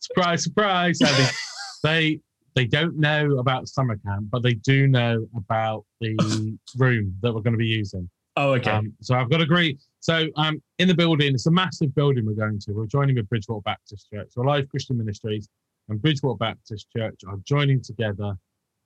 Surprise, 0.00 0.42
surprise, 0.44 0.98
they 1.82 2.20
they 2.54 2.66
don't 2.66 2.96
know 2.96 3.38
about 3.38 3.68
summer 3.68 3.96
camp, 4.06 4.26
but 4.30 4.42
they 4.42 4.54
do 4.54 4.86
know 4.86 5.26
about 5.36 5.84
the 6.00 6.58
room 6.76 7.16
that 7.22 7.32
we're 7.32 7.40
going 7.40 7.54
to 7.54 7.58
be 7.58 7.66
using. 7.66 8.08
Oh, 8.36 8.52
okay. 8.54 8.70
Um, 8.70 8.92
so 9.00 9.14
I've 9.14 9.30
got 9.30 9.38
to 9.38 9.44
agree. 9.44 9.78
So 10.00 10.26
um, 10.36 10.62
in 10.78 10.88
the 10.88 10.94
building, 10.94 11.34
it's 11.34 11.46
a 11.46 11.50
massive 11.50 11.94
building 11.94 12.26
we're 12.26 12.34
going 12.34 12.58
to. 12.60 12.72
We're 12.72 12.86
joining 12.86 13.16
with 13.16 13.28
Bridgewater 13.28 13.62
Baptist 13.62 14.08
Church. 14.10 14.28
So 14.30 14.40
Live 14.40 14.68
Christian 14.68 14.96
Ministries 14.96 15.48
and 15.88 16.00
Bridgewater 16.00 16.38
Baptist 16.38 16.88
Church 16.94 17.20
are 17.26 17.36
joining 17.44 17.82
together. 17.82 18.34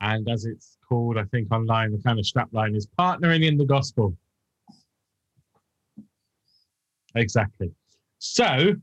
And 0.01 0.29
as 0.29 0.45
it's 0.45 0.77
called, 0.89 1.17
I 1.19 1.25
think 1.25 1.51
online, 1.53 1.93
the 1.93 1.99
kind 1.99 2.19
of 2.19 2.25
strapline 2.25 2.77
is 2.77 2.87
partnering 2.99 3.45
in 3.45 3.57
the 3.57 3.65
gospel. 3.65 4.17
Exactly. 7.15 7.71
So 8.19 8.75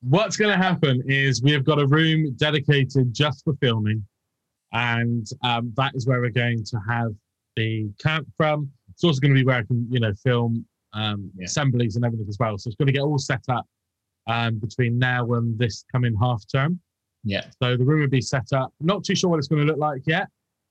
what's 0.00 0.36
going 0.36 0.56
to 0.56 0.62
happen 0.62 1.02
is 1.06 1.42
we 1.42 1.52
have 1.52 1.64
got 1.64 1.80
a 1.80 1.86
room 1.86 2.34
dedicated 2.36 3.12
just 3.12 3.44
for 3.44 3.54
filming. 3.60 4.04
And 4.72 5.26
um, 5.42 5.72
that 5.76 5.92
is 5.94 6.06
where 6.06 6.20
we're 6.20 6.30
going 6.30 6.64
to 6.64 6.78
have 6.88 7.12
the 7.56 7.90
camp 8.02 8.26
from. 8.36 8.70
It's 8.90 9.04
also 9.04 9.20
going 9.20 9.34
to 9.34 9.40
be 9.40 9.44
where 9.44 9.58
I 9.58 9.64
can, 9.64 9.86
you 9.90 10.00
know, 10.00 10.14
film 10.22 10.64
um, 10.94 11.30
Yeah. 11.36 11.46
assemblies 11.46 11.96
and 11.96 12.04
everything 12.04 12.26
as 12.28 12.36
well. 12.38 12.56
So 12.58 12.68
it's 12.68 12.76
going 12.76 12.86
to 12.86 12.92
get 12.92 13.02
all 13.02 13.18
set 13.18 13.42
up 13.48 13.66
um, 14.28 14.58
between 14.58 14.98
now 14.98 15.32
and 15.32 15.58
this 15.58 15.84
coming 15.92 16.14
half 16.20 16.42
term. 16.50 16.80
Yeah. 17.24 17.44
So 17.62 17.76
the 17.76 17.84
room 17.84 18.00
would 18.00 18.10
be 18.10 18.20
set 18.20 18.52
up. 18.52 18.72
Not 18.80 19.04
too 19.04 19.14
sure 19.14 19.30
what 19.30 19.38
it's 19.38 19.48
going 19.48 19.60
to 19.64 19.66
look 19.66 19.78
like 19.80 20.02
yet. 20.06 20.28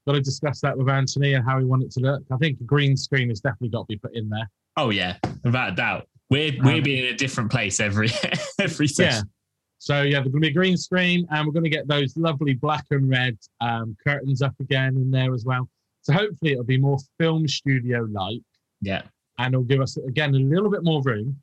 Got 0.08 0.14
to 0.14 0.22
discuss 0.22 0.60
that 0.62 0.78
with 0.78 0.90
Anthony 0.90 1.34
and 1.36 1.46
how 1.48 1.58
we 1.60 1.66
want 1.66 1.84
it 1.84 1.92
to 1.92 2.00
look. 2.00 2.24
I 2.32 2.38
think 2.38 2.60
a 2.60 2.64
green 2.64 2.98
screen 2.98 3.30
has 3.30 3.40
definitely 3.40 3.70
got 3.70 3.82
to 3.82 3.86
be 3.88 3.98
put 3.98 4.16
in 4.16 4.30
there. 4.30 4.50
Oh, 4.78 4.90
yeah. 4.90 5.18
Without 5.44 5.74
a 5.74 5.76
doubt. 5.76 6.08
We're 6.30 6.54
we're 6.64 6.78
Um, 6.78 6.84
being 6.84 7.06
in 7.06 7.14
a 7.14 7.18
different 7.18 7.52
place 7.52 7.80
every 7.80 8.10
every 8.60 8.88
session. 8.88 9.26
Yeah. 9.26 9.32
So 9.80 10.02
yeah, 10.04 10.20
there's 10.20 10.32
going 10.32 10.42
to 10.44 10.48
be 10.48 10.48
a 10.50 10.54
green 10.54 10.78
screen, 10.78 11.28
and 11.32 11.46
we're 11.46 11.54
going 11.54 11.64
to 11.64 11.70
get 11.70 11.88
those 11.88 12.16
lovely 12.16 12.54
black 12.54 12.86
and 12.92 13.10
red 13.10 13.38
um, 13.62 13.96
curtains 14.06 14.42
up 14.42 14.54
again 14.60 14.96
in 14.96 15.10
there 15.12 15.34
as 15.34 15.44
well. 15.46 15.68
So 16.04 16.14
hopefully 16.14 16.52
it'll 16.54 16.64
be 16.64 16.78
more 16.78 16.98
film 17.20 17.48
studio 17.48 18.08
like, 18.12 18.40
Yeah. 18.82 19.02
and 19.40 19.54
it'll 19.54 19.64
give 19.66 19.82
us 19.82 19.98
again 19.98 20.34
a 20.36 20.38
little 20.40 20.70
bit 20.70 20.84
more 20.84 21.02
room. 21.04 21.36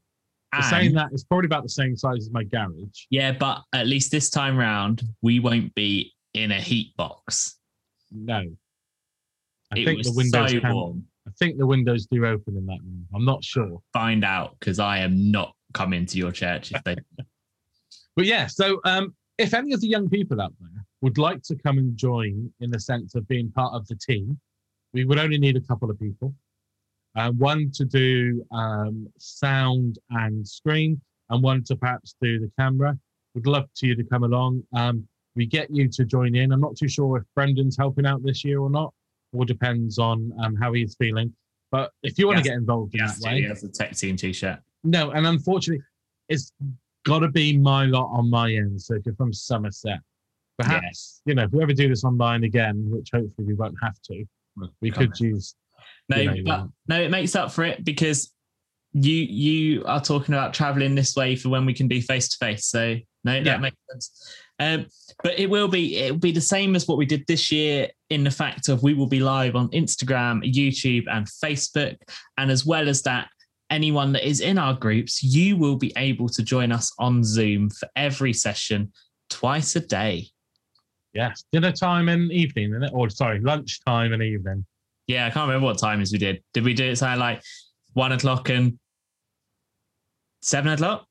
But 0.53 0.63
saying 0.63 0.95
that, 0.95 1.09
it's 1.13 1.25
probably 1.25 1.47
about 1.47 1.63
the 1.63 1.69
same 1.69 1.97
size 1.97 2.19
as 2.19 2.31
my 2.31 2.45
garage. 2.45 3.05
Yeah, 3.11 3.33
but 3.33 3.63
at 3.75 3.87
least 3.87 4.11
this 4.11 4.31
time 4.31 4.57
round, 4.57 5.03
we 5.21 5.41
won't 5.41 5.75
be 5.75 6.15
in 6.35 6.53
a 6.53 6.61
heat 6.61 6.97
box. 6.97 7.59
No, 8.11 8.45
I 9.73 9.79
it 9.79 9.85
think 9.85 10.03
the 10.05 10.13
windows. 10.13 10.53
so 10.53 10.61
can- 10.61 10.75
warm. 10.75 11.05
I 11.27 11.31
think 11.39 11.59
the 11.59 11.67
windows 11.67 12.07
do 12.07 12.25
open 12.25 12.57
in 12.57 12.65
that 12.67 12.79
room. 12.83 13.07
I'm 13.15 13.27
not 13.27 13.45
sure, 13.45 13.83
Find 13.93 14.25
out 14.25 14.57
because 14.59 14.79
I 14.79 14.99
am 14.99 15.31
not 15.31 15.55
coming 15.75 16.07
to 16.07 16.17
your 16.17 16.33
church 16.33 16.73
if 16.73 16.83
they. 16.85 16.97
but 18.17 18.25
yeah. 18.25 18.47
So 18.47 18.81
um, 18.85 19.15
if 19.37 19.53
any 19.53 19.75
of 19.75 19.83
the 19.83 19.89
young 19.89 20.09
people 20.09 20.41
out 20.41 20.55
there 20.59 20.85
would 21.03 21.19
like 21.19 21.43
to 21.43 21.57
come 21.57 21.77
and 21.77 21.95
join 21.97 22.51
in 22.61 22.71
the 22.71 22.81
sense 22.81 23.15
of 23.15 23.29
being 23.29 23.51
part 23.53 23.75
of 23.75 23.87
the 23.89 23.95
team, 23.97 24.41
we 24.95 25.05
would 25.05 25.19
only 25.19 25.37
need 25.37 25.57
a 25.57 25.61
couple 25.61 25.91
of 25.91 26.01
people. 26.01 26.35
Uh, 27.19 27.33
one 27.33 27.69
to 27.75 27.85
do 27.85 28.45
um, 28.53 29.09
sound 29.19 29.99
and 30.11 30.47
screen, 30.47 31.01
and 31.31 31.43
one 31.43 31.65
to 31.65 31.75
perhaps 31.75 32.15
do 32.23 32.39
the 32.39 32.49
camera. 32.57 32.97
Would 33.35 33.47
love 33.49 33.67
to 33.79 33.87
you 33.89 33.97
to 33.97 34.05
come 34.05 34.23
along. 34.23 34.63
Um, 34.73 35.07
we 35.35 35.45
get 35.45 35.69
you 35.69 35.89
to 35.89 36.05
join 36.05 36.37
in. 36.37 36.53
I'm 36.53 36.61
not 36.61 36.77
too 36.77 36.87
sure 36.89 37.17
if 37.19 37.25
Brendan's 37.35 37.77
helping 37.77 38.07
out 38.07 38.23
this 38.23 38.45
year 38.45 38.61
or 38.61 38.71
not. 38.71 38.95
All 39.35 39.45
depends 39.45 39.99
on 39.99 40.33
um, 40.43 40.55
how 40.55 40.73
he's 40.73 40.95
feeling. 40.95 41.35
But 41.73 41.91
if 42.05 42.19
you 42.21 42.29
want 42.29 42.37
Yes. 42.39 42.45
to 42.45 42.51
get 42.51 42.57
involved 42.59 42.95
in 42.95 43.01
Yes, 43.01 43.19
that 43.21 43.29
way, 43.33 43.41
he 43.43 43.49
has 43.49 43.65
a 43.65 43.69
tech 43.69 43.97
team 43.97 44.17
t-shirt. 44.17 44.61
no. 44.85 45.11
And 45.11 45.27
unfortunately, 45.27 45.85
it's 46.29 46.53
got 47.05 47.19
to 47.21 47.29
be 47.29 47.59
my 47.59 47.85
lot 47.87 48.09
on 48.13 48.31
my 48.31 48.53
end. 48.53 48.81
So 48.81 48.95
if 48.95 49.05
you're 49.05 49.17
from 49.17 49.33
Somerset, 49.33 49.99
perhaps 50.57 51.21
you 51.27 51.35
know 51.35 51.43
if 51.45 51.51
we 51.53 51.63
ever 51.65 51.73
do 51.75 51.89
this 51.89 52.05
online 52.05 52.45
again, 52.45 52.77
which 52.91 53.11
hopefully 53.13 53.47
we 53.49 53.55
won't 53.55 53.77
have 53.83 54.01
to, 54.03 54.25
we 54.81 54.91
could 54.93 55.19
use. 55.19 55.57
No, 56.09 56.17
you 56.17 56.43
know, 56.43 56.71
but 56.87 56.97
no, 56.97 57.03
it 57.03 57.11
makes 57.11 57.37
up 57.37 57.53
for 57.53 57.65
it 57.65 57.85
because 57.85 58.33
you 58.93 59.13
you 59.15 59.85
are 59.85 60.01
talking 60.01 60.35
about 60.35 60.55
traveling 60.55 60.95
this 60.95 61.15
way 61.15 61.37
for 61.37 61.51
when 61.51 61.67
we 61.67 61.75
can 61.75 61.89
do 61.89 62.01
face 62.01 62.29
to 62.31 62.37
face. 62.39 62.67
So 62.67 62.97
no, 63.25 63.35
Yeah. 63.35 63.43
that 63.45 63.61
makes 63.61 63.77
sense. 63.91 64.35
Um, 64.61 64.87
but 65.23 65.39
it 65.39 65.49
will 65.51 65.69
be 65.69 65.97
it 65.99 66.13
will 66.13 66.19
be 66.19 66.33
the 66.33 66.41
same 66.41 66.75
as 66.75 66.89
what 66.89 66.99
we 66.99 67.07
did 67.07 67.25
this 67.29 67.53
year 67.53 67.89
in 68.11 68.25
the 68.25 68.31
fact 68.31 68.69
of 68.69 68.83
we 68.83 68.95
will 68.95 69.07
be 69.07 69.21
live 69.21 69.55
on 69.55 69.69
Instagram, 69.71 70.43
YouTube, 70.43 71.05
and 71.11 71.27
Facebook, 71.27 71.97
and 72.39 72.51
as 72.51 72.65
well 72.65 72.89
as 72.89 73.03
that. 73.03 73.29
Anyone 73.71 74.13
that 74.13 74.27
is 74.27 74.41
in 74.41 74.57
our 74.57 74.73
groups, 74.73 75.23
you 75.23 75.55
will 75.59 75.77
be 75.77 75.93
able 75.99 76.27
to 76.31 76.43
join 76.43 76.73
us 76.73 76.91
on 76.99 77.23
Zoom 77.23 77.69
for 77.69 77.87
every 77.97 78.33
session 78.33 78.91
twice 79.29 79.77
a 79.77 79.81
day. 79.81 80.29
Yes, 81.13 81.45
dinner 81.53 81.73
time 81.73 82.09
and 82.09 82.33
evening? 82.33 82.81
Or 82.95 83.11
sorry, 83.11 83.41
lunchtime 83.41 84.15
and 84.15 84.23
evening. 84.23 84.65
Yeah, 85.09 85.27
I 85.27 85.31
can't 85.31 85.49
remember 85.49 85.65
what 85.67 85.79
times 85.79 86.13
we 86.13 86.19
did. 86.19 86.43
Did 86.55 86.65
we 86.65 86.75
do 86.75 86.85
it 86.85 86.97
something 86.97 87.19
like 87.19 87.43
one 87.95 88.13
o'clock 88.13 88.49
and 88.51 88.79
seven 90.43 90.73
o'clock? 90.73 91.07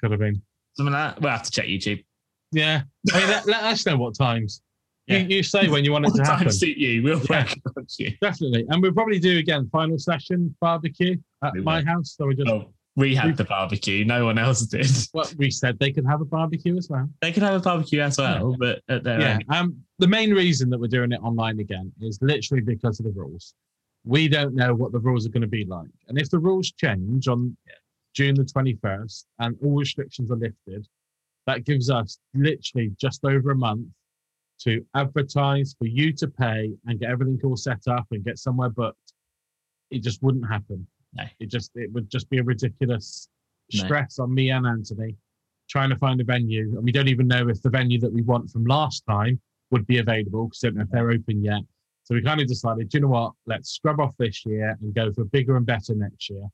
Could 0.00 0.10
have 0.12 0.20
been. 0.20 0.40
Something 0.76 0.92
like 0.92 1.14
that. 1.16 1.22
We'll 1.22 1.32
have 1.32 1.42
to 1.42 1.50
check 1.50 1.66
YouTube. 1.66 2.04
Yeah. 2.52 2.82
I 3.12 3.18
mean, 3.18 3.28
let, 3.28 3.46
let 3.46 3.64
us 3.64 3.84
know 3.86 3.96
what 3.96 4.14
times. 4.16 4.62
Yeah. 5.06 5.18
You, 5.18 5.36
you 5.38 5.42
say 5.42 5.68
when 5.68 5.84
you 5.84 5.92
want 5.92 6.06
it 6.06 6.12
to 6.16 6.24
happen. 6.24 6.50
suit 6.52 6.76
you? 6.76 7.02
We'll 7.02 7.20
Yeah. 7.30 7.52
you. 7.98 8.12
Definitely. 8.20 8.66
And 8.68 8.80
we'll 8.82 8.92
probably 8.92 9.18
do 9.18 9.38
again 9.38 9.68
final 9.72 9.98
session 9.98 10.54
barbecue 10.60 11.16
at 11.42 11.54
We 11.54 11.62
my 11.62 11.78
will. 11.80 11.86
house. 11.86 12.14
So 12.16 12.26
we 12.26 12.34
just 12.36 12.48
Oh, 12.48 12.72
we 12.96 13.14
had 13.14 13.36
the 13.36 13.44
barbecue. 13.44 14.04
No 14.04 14.24
one 14.26 14.38
else 14.38 14.60
did. 14.62 14.86
well, 15.14 15.26
we 15.36 15.50
said 15.50 15.78
they 15.78 15.92
could 15.92 16.04
have 16.06 16.20
a 16.20 16.24
barbecue 16.24 16.76
as 16.76 16.88
well. 16.90 17.08
They 17.22 17.32
could 17.32 17.42
have 17.42 17.54
a 17.54 17.60
barbecue 17.60 18.00
as 18.00 18.18
well, 18.18 18.54
but 18.58 18.82
at 18.88 19.04
their 19.04 19.20
Yeah. 19.20 19.38
Um 19.50 19.78
the 19.98 20.08
main 20.08 20.32
reason 20.32 20.70
that 20.70 20.78
we're 20.78 20.86
doing 20.86 21.12
it 21.12 21.20
online 21.22 21.58
again 21.60 21.92
is 22.00 22.18
literally 22.22 22.62
because 22.62 23.00
of 23.00 23.04
the 23.06 23.12
rules. 23.12 23.54
We 24.04 24.28
don't 24.28 24.54
know 24.54 24.74
what 24.74 24.92
the 24.92 24.98
rules 25.00 25.26
are 25.26 25.30
going 25.30 25.42
to 25.42 25.48
be 25.48 25.64
like. 25.64 25.90
And 26.08 26.18
if 26.18 26.30
the 26.30 26.38
rules 26.38 26.70
change 26.72 27.28
on 27.28 27.56
June 28.14 28.34
the 28.34 28.44
21st 28.44 29.24
and 29.40 29.56
all 29.62 29.76
restrictions 29.76 30.30
are 30.30 30.36
lifted, 30.36 30.86
that 31.46 31.64
gives 31.64 31.90
us 31.90 32.18
literally 32.34 32.90
just 33.00 33.24
over 33.24 33.50
a 33.50 33.56
month 33.56 33.86
to 34.60 34.84
advertise 34.94 35.74
for 35.78 35.86
you 35.86 36.12
to 36.12 36.28
pay 36.28 36.72
and 36.86 37.00
get 37.00 37.10
everything 37.10 37.38
all 37.44 37.56
set 37.56 37.86
up 37.88 38.06
and 38.10 38.24
get 38.24 38.38
somewhere 38.38 38.70
booked. 38.70 39.12
It 39.90 40.02
just 40.02 40.22
wouldn't 40.22 40.48
happen. 40.48 40.86
No. 41.14 41.24
It 41.40 41.46
just 41.46 41.72
it 41.74 41.92
would 41.92 42.10
just 42.10 42.28
be 42.28 42.38
a 42.38 42.44
ridiculous 42.44 43.28
No. 43.72 43.84
stress 43.84 44.18
on 44.18 44.34
me 44.34 44.50
and 44.50 44.66
Anthony 44.66 45.16
trying 45.68 45.90
to 45.90 45.96
find 45.96 46.20
a 46.20 46.24
venue. 46.24 46.74
And 46.76 46.84
we 46.84 46.92
don't 46.92 47.08
even 47.08 47.28
know 47.28 47.48
if 47.48 47.62
the 47.62 47.70
venue 47.70 48.00
that 48.00 48.12
we 48.12 48.22
want 48.22 48.50
from 48.50 48.64
last 48.64 49.04
time 49.06 49.40
would 49.70 49.86
be 49.86 49.98
available 49.98 50.46
because 50.46 50.64
I 50.64 50.68
don't 50.68 50.76
know 50.76 50.82
if 50.82 50.90
they're 50.90 51.10
open 51.10 51.44
yet. 51.44 51.60
So 52.04 52.14
we 52.14 52.22
kind 52.22 52.40
of 52.40 52.46
decided, 52.46 52.92
you 52.92 53.00
know 53.00 53.08
what? 53.08 53.32
Let's 53.46 53.70
scrub 53.70 54.00
off 54.00 54.14
this 54.18 54.46
year 54.46 54.76
and 54.80 54.94
go 54.94 55.12
for 55.12 55.24
bigger 55.24 55.56
and 55.56 55.66
better 55.66 55.94
next 55.94 56.30
year. 56.30 56.46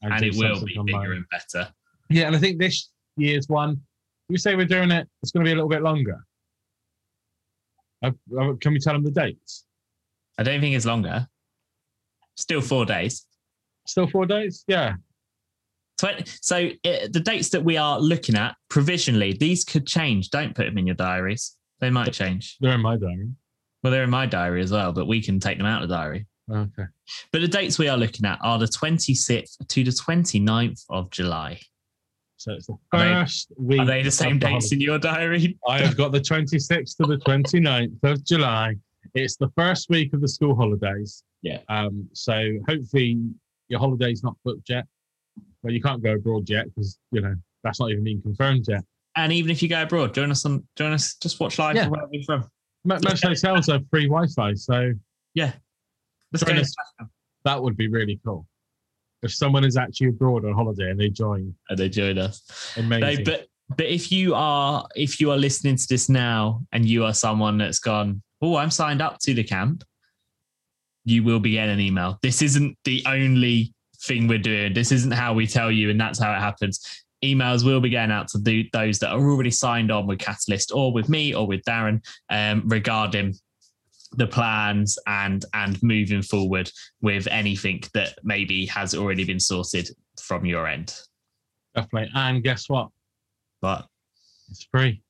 And 0.00 0.18
do 0.18 0.28
it 0.28 0.36
will 0.36 0.64
be 0.64 0.76
online. 0.78 0.86
bigger 0.86 1.12
and 1.12 1.24
better. 1.30 1.68
Yeah, 2.08 2.26
and 2.26 2.36
I 2.36 2.38
think 2.38 2.58
this 2.58 2.90
year's 3.16 3.48
one, 3.48 3.80
we 4.28 4.38
say 4.38 4.56
we're 4.56 4.64
doing 4.64 4.90
it, 4.90 5.06
it's 5.22 5.30
going 5.30 5.44
to 5.44 5.48
be 5.48 5.52
a 5.52 5.54
little 5.54 5.68
bit 5.68 5.82
longer. 5.82 6.24
Uh, 8.02 8.10
uh, 8.38 8.54
can 8.60 8.72
we 8.72 8.78
tell 8.78 8.94
them 8.94 9.04
the 9.04 9.10
dates? 9.10 9.66
I 10.38 10.42
don't 10.42 10.60
think 10.60 10.74
it's 10.74 10.86
longer. 10.86 11.28
Still 12.36 12.62
four 12.62 12.86
days. 12.86 13.26
Still 13.86 14.06
four 14.06 14.26
days? 14.26 14.64
Yeah. 14.66 14.94
So 16.40 16.56
uh, 16.56 17.08
the 17.12 17.22
dates 17.24 17.50
that 17.50 17.62
we 17.62 17.76
are 17.76 18.00
looking 18.00 18.34
at 18.34 18.56
provisionally, 18.68 19.34
these 19.34 19.62
could 19.62 19.86
change. 19.86 20.30
Don't 20.30 20.54
put 20.54 20.64
them 20.64 20.78
in 20.78 20.86
your 20.86 20.96
diaries. 20.96 21.56
They 21.82 21.90
might 21.90 22.12
change. 22.12 22.56
They're 22.60 22.74
in 22.74 22.80
my 22.80 22.96
diary. 22.96 23.28
Well, 23.82 23.90
they're 23.90 24.04
in 24.04 24.10
my 24.10 24.24
diary 24.24 24.62
as 24.62 24.70
well, 24.70 24.92
but 24.92 25.06
we 25.08 25.20
can 25.20 25.40
take 25.40 25.58
them 25.58 25.66
out 25.66 25.82
of 25.82 25.88
the 25.88 25.94
diary. 25.96 26.26
Okay. 26.50 26.84
But 27.32 27.40
the 27.40 27.48
dates 27.48 27.76
we 27.76 27.88
are 27.88 27.96
looking 27.96 28.24
at 28.24 28.38
are 28.40 28.56
the 28.58 28.66
26th 28.66 29.66
to 29.66 29.82
the 29.84 29.90
29th 29.90 30.84
of 30.90 31.10
July. 31.10 31.58
So 32.36 32.52
it's 32.52 32.66
the 32.68 32.76
Are 32.92 32.98
they- 33.00 33.12
first 33.14 33.52
week. 33.58 33.80
Are 33.80 33.84
they 33.86 34.02
the 34.02 34.10
same 34.12 34.38
the 34.38 34.46
dates 34.46 34.70
in 34.72 34.80
your 34.80 34.98
diary? 35.00 35.58
I 35.68 35.80
have 35.80 35.96
got 35.96 36.12
the 36.12 36.20
26th 36.20 36.96
to 36.98 37.06
the 37.06 37.16
29th 37.26 37.98
of 38.04 38.24
July. 38.24 38.76
It's 39.14 39.36
the 39.36 39.50
first 39.56 39.90
week 39.90 40.14
of 40.14 40.20
the 40.20 40.28
school 40.28 40.54
holidays. 40.54 41.24
Yeah. 41.42 41.58
Um, 41.68 42.08
so 42.12 42.58
hopefully 42.68 43.18
your 43.68 43.80
holiday's 43.80 44.22
not 44.22 44.36
booked 44.44 44.68
yet. 44.70 44.86
Well, 45.64 45.72
you 45.72 45.82
can't 45.82 46.00
go 46.02 46.14
abroad 46.14 46.48
yet 46.48 46.66
because, 46.66 46.98
you 47.10 47.20
know, 47.20 47.34
that's 47.64 47.80
not 47.80 47.90
even 47.90 48.04
been 48.04 48.22
confirmed 48.22 48.66
yet. 48.68 48.84
And 49.16 49.32
even 49.32 49.50
if 49.50 49.62
you 49.62 49.68
go 49.68 49.82
abroad, 49.82 50.14
join 50.14 50.30
us 50.30 50.44
on 50.46 50.66
join 50.76 50.92
us. 50.92 51.16
Just 51.16 51.38
watch 51.40 51.58
live 51.58 51.76
Yeah. 51.76 51.84
from 51.84 51.92
wherever 51.92 52.08
you're 52.12 52.24
from. 52.24 52.48
Mo- 52.84 52.98
Most 53.04 53.22
hotels 53.24 53.66
have 53.68 53.82
free 53.90 54.06
Wi 54.06 54.26
Fi. 54.34 54.54
So 54.54 54.92
yeah, 55.34 55.52
Let's 56.32 56.44
Join 56.44 56.56
go. 56.56 56.62
us. 56.62 56.74
that 57.44 57.62
would 57.62 57.76
be 57.76 57.88
really 57.88 58.20
cool. 58.24 58.46
If 59.22 59.32
someone 59.34 59.64
is 59.64 59.76
actually 59.76 60.08
abroad 60.08 60.44
on 60.44 60.52
holiday 60.54 60.90
and 60.90 60.98
they 60.98 61.08
join, 61.10 61.54
And 61.68 61.78
they 61.78 61.88
join 61.88 62.18
us. 62.18 62.42
No, 62.76 62.84
amazing. 62.84 63.24
but 63.24 63.46
but 63.76 63.86
if 63.86 64.10
you 64.10 64.34
are 64.34 64.86
if 64.96 65.20
you 65.20 65.30
are 65.30 65.36
listening 65.36 65.76
to 65.76 65.86
this 65.88 66.08
now 66.08 66.62
and 66.72 66.84
you 66.86 67.04
are 67.04 67.14
someone 67.14 67.58
that's 67.58 67.78
gone, 67.78 68.22
oh, 68.40 68.56
I'm 68.56 68.70
signed 68.70 69.00
up 69.02 69.18
to 69.20 69.34
the 69.34 69.44
camp, 69.44 69.84
you 71.04 71.22
will 71.22 71.40
be 71.40 71.52
getting 71.52 71.74
an 71.74 71.80
email. 71.80 72.18
This 72.22 72.42
isn't 72.42 72.76
the 72.84 73.02
only 73.06 73.74
thing 74.04 74.26
we're 74.26 74.38
doing. 74.38 74.72
This 74.72 74.90
isn't 74.92 75.12
how 75.12 75.34
we 75.34 75.46
tell 75.46 75.70
you, 75.70 75.90
and 75.90 76.00
that's 76.00 76.18
how 76.18 76.32
it 76.34 76.40
happens. 76.40 77.01
Emails 77.24 77.64
will 77.64 77.80
be 77.80 77.90
going 77.90 78.10
out 78.10 78.28
to 78.28 78.38
the, 78.38 78.68
those 78.72 78.98
that 78.98 79.10
are 79.12 79.20
already 79.20 79.50
signed 79.50 79.90
on 79.92 80.06
with 80.06 80.18
Catalyst 80.18 80.72
or 80.74 80.92
with 80.92 81.08
me 81.08 81.34
or 81.34 81.46
with 81.46 81.62
Darren 81.62 82.00
um, 82.30 82.62
regarding 82.66 83.34
the 84.16 84.26
plans 84.26 84.98
and 85.06 85.44
and 85.54 85.82
moving 85.82 86.20
forward 86.20 86.70
with 87.00 87.26
anything 87.28 87.82
that 87.94 88.18
maybe 88.24 88.66
has 88.66 88.94
already 88.94 89.24
been 89.24 89.40
sorted 89.40 89.88
from 90.20 90.44
your 90.44 90.66
end. 90.66 90.94
Definitely. 91.74 92.10
And 92.14 92.42
guess 92.44 92.68
what? 92.68 92.88
But 93.62 93.86
It's 94.50 94.66
free. 94.70 95.02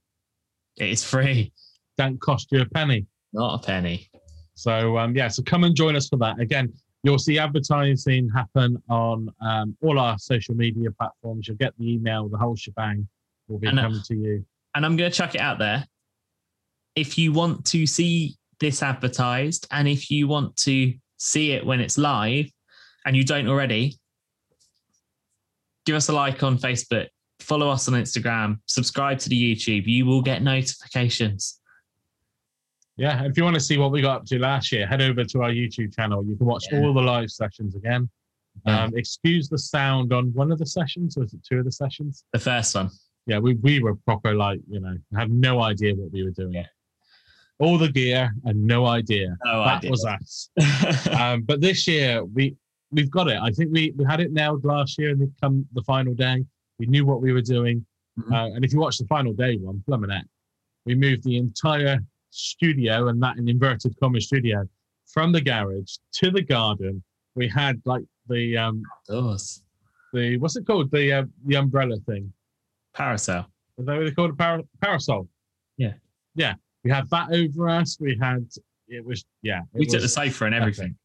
it 0.76 0.90
is 0.90 1.02
free, 1.02 1.52
Don't 1.98 2.20
cost 2.20 2.48
you 2.52 2.60
a 2.60 2.66
penny. 2.66 3.06
not 3.32 3.54
a 3.62 3.66
penny. 3.66 4.08
So 4.54 4.98
um, 4.98 5.16
yeah, 5.16 5.28
so 5.28 5.42
come 5.42 5.64
and 5.64 5.74
join 5.74 5.96
us 5.96 6.08
for 6.08 6.18
that. 6.18 6.38
Again, 6.38 6.72
you'll 7.02 7.18
see 7.18 7.38
advertising 7.38 8.28
happen 8.30 8.80
on 8.88 9.28
um, 9.40 9.76
all 9.82 9.98
our 9.98 10.18
social 10.18 10.54
media 10.54 10.90
platforms. 10.90 11.48
You'll 11.48 11.56
get 11.56 11.76
the 11.78 11.92
email, 11.92 12.28
the 12.28 12.38
whole 12.38 12.56
shebang 12.56 13.06
will 13.48 13.58
be 13.58 13.68
And, 13.68 13.78
uh, 13.78 13.82
coming 13.82 14.02
to 14.02 14.14
you. 14.14 14.44
and 14.74 14.86
I'm 14.86 14.96
going 14.96 15.10
to 15.10 15.16
chuck 15.16 15.34
it 15.34 15.40
out 15.40 15.58
there. 15.58 15.84
If 16.94 17.18
you 17.18 17.32
want 17.32 17.64
to 17.66 17.86
see 17.86 18.36
this 18.60 18.82
advertised 18.82 19.66
and 19.70 19.88
if 19.88 20.10
you 20.10 20.28
want 20.28 20.56
to 20.58 20.94
see 21.18 21.52
it 21.52 21.64
when 21.64 21.80
it's 21.80 21.98
live 21.98 22.46
and 23.04 23.16
you 23.16 23.24
don't 23.24 23.48
already, 23.48 23.98
give 25.86 25.96
us 25.96 26.08
a 26.08 26.12
like 26.12 26.42
on 26.42 26.58
Facebook, 26.58 27.08
follow 27.40 27.68
us 27.68 27.88
on 27.88 27.94
Instagram, 27.94 28.58
subscribe 28.66 29.18
to 29.18 29.28
the 29.28 29.54
YouTube. 29.56 29.86
You 29.86 30.06
will 30.06 30.22
get 30.22 30.42
notifications. 30.42 31.60
Yeah, 33.02 33.24
if 33.24 33.36
you 33.36 33.42
want 33.42 33.54
to 33.54 33.60
see 33.60 33.78
what 33.78 33.90
we 33.90 34.00
got 34.00 34.18
up 34.20 34.26
to 34.26 34.38
last 34.38 34.70
year, 34.70 34.86
head 34.86 35.02
over 35.02 35.24
to 35.24 35.42
our 35.42 35.50
YouTube 35.50 35.92
channel. 35.92 36.24
You 36.24 36.36
can 36.36 36.46
watch 36.46 36.66
Yeah. 36.70 36.82
all 36.82 36.94
the 36.94 37.00
live 37.00 37.32
sessions 37.32 37.74
again. 37.74 38.08
Yeah. 38.64 38.84
Um, 38.84 38.92
excuse 38.96 39.48
the 39.48 39.58
sound 39.58 40.12
on 40.12 40.32
one 40.34 40.52
of 40.52 40.60
the 40.60 40.66
sessions, 40.66 41.16
or 41.16 41.24
is 41.24 41.34
it 41.34 41.40
two 41.42 41.58
of 41.58 41.64
the 41.64 41.72
sessions? 41.72 42.22
The 42.32 42.38
first 42.38 42.76
one. 42.76 42.90
Yeah, 43.26 43.40
we, 43.40 43.54
we 43.56 43.82
were 43.82 43.96
proper 43.96 44.34
like, 44.34 44.60
you 44.68 44.78
know, 44.78 44.94
had 45.16 45.32
no 45.32 45.60
idea 45.62 45.96
what 45.96 46.12
we 46.12 46.22
were 46.22 46.30
doing. 46.30 46.52
Yeah. 46.52 46.66
All 47.58 47.76
the 47.76 47.88
gear 47.90 48.32
and 48.44 48.62
no 48.64 48.86
idea. 48.86 49.36
No 49.44 49.64
that 49.64 49.78
idea. 49.78 49.90
was 49.90 50.04
us. 50.04 50.50
um, 51.20 51.42
but 51.42 51.60
this 51.60 51.88
year 51.88 52.24
we 52.24 52.54
we've 52.92 53.10
got 53.10 53.26
it. 53.28 53.38
I 53.42 53.50
think 53.50 53.72
we, 53.72 53.92
we 53.96 54.04
had 54.04 54.20
it 54.20 54.30
nailed 54.30 54.64
last 54.64 54.96
year, 54.96 55.10
and 55.10 55.20
then 55.22 55.32
come 55.40 55.66
the 55.72 55.82
final 55.82 56.14
day, 56.14 56.44
we 56.78 56.86
knew 56.86 57.04
what 57.04 57.20
we 57.20 57.32
were 57.32 57.42
doing. 57.42 57.84
Mhm. 58.20 58.32
Uh, 58.32 58.54
and 58.54 58.64
if 58.64 58.72
you 58.72 58.78
watch 58.78 58.98
the 58.98 59.06
final 59.06 59.32
day 59.32 59.56
one, 59.56 59.82
Bluminette, 59.88 60.28
we 60.86 60.94
moved 60.94 61.24
the 61.24 61.36
entire 61.36 61.98
studio 62.32 63.08
and 63.08 63.22
that 63.22 63.36
in 63.36 63.48
inverted 63.48 63.94
commas 64.00 64.26
studio 64.26 64.66
from 65.06 65.32
the 65.32 65.40
garage 65.40 65.96
to 66.14 66.30
the 66.30 66.42
garden. 66.42 67.02
We 67.34 67.48
had 67.48 67.80
like 67.84 68.04
the 68.28 68.56
um 68.56 68.82
Doors. 69.08 69.62
the 70.12 70.36
what's 70.38 70.56
it 70.56 70.66
called 70.66 70.90
the 70.90 71.12
uh, 71.12 71.24
the 71.46 71.56
umbrella 71.56 71.96
thing. 72.06 72.32
Parasol. 72.94 73.46
Is 73.78 73.86
that 73.86 73.96
what 73.96 74.04
they 74.04 74.10
called 74.10 74.30
a 74.30 74.34
para- 74.34 74.62
parasol? 74.82 75.28
Yeah. 75.78 75.94
yeah. 76.34 76.54
We 76.84 76.90
had 76.90 77.08
that 77.10 77.32
over 77.32 77.68
us. 77.68 77.96
We 77.98 78.18
had 78.20 78.46
it 78.88 79.04
was 79.04 79.24
yeah. 79.42 79.60
it 79.74 79.78
We 79.78 79.86
took 79.86 80.00
the 80.00 80.04
was- 80.04 80.14
sofa 80.14 80.44
and 80.46 80.54
everything. 80.54 80.96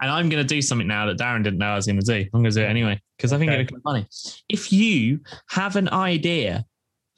And 0.00 0.08
I'm 0.10 0.28
going 0.28 0.42
to 0.42 0.46
do 0.46 0.62
something 0.62 0.86
now 0.86 1.06
that 1.06 1.18
Darren 1.18 1.42
didn't 1.42 1.58
know 1.58 1.66
I 1.72 1.76
was 1.76 1.84
going 1.86 1.98
to 1.98 2.06
do. 2.06 2.20
I'm 2.32 2.40
going 2.40 2.52
to 2.52 2.60
do 2.60 2.62
it 2.64 2.68
anyway 2.68 3.00
because 3.16 3.32
I 3.32 3.38
think 3.38 3.50
Okay. 3.50 3.62
it'll 3.62 3.76
be 3.76 3.82
funny. 3.82 4.06
If 4.48 4.72
you 4.72 5.20
have 5.50 5.74
an 5.76 5.88
idea 5.88 6.64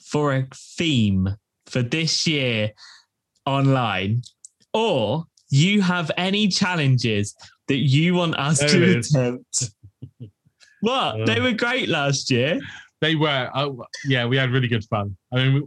for 0.03 0.35
a 0.35 0.47
theme 0.55 1.29
for 1.67 1.83
this 1.83 2.27
year 2.27 2.73
online, 3.47 4.23
or 4.73 5.25
you 5.51 5.83
have 5.83 6.11
any 6.17 6.49
challenges 6.49 7.35
that 7.69 7.77
you 7.77 8.15
want 8.15 8.37
us 8.37 8.61
There 8.61 8.69
to 8.69 8.99
attempt. 8.99 9.71
What? 10.81 11.21
Uh. 11.21 11.25
they 11.27 11.41
were 11.41 11.53
great 11.53 11.89
last 11.89 12.29
year. 12.29 12.59
They 13.01 13.15
were, 13.15 13.49
oh, 13.55 13.85
yeah, 14.05 14.27
we 14.27 14.37
had 14.37 14.51
really 14.51 14.67
good 14.67 14.85
fun. 14.87 15.17
I 15.33 15.37
mean, 15.37 15.55
we, 15.55 15.63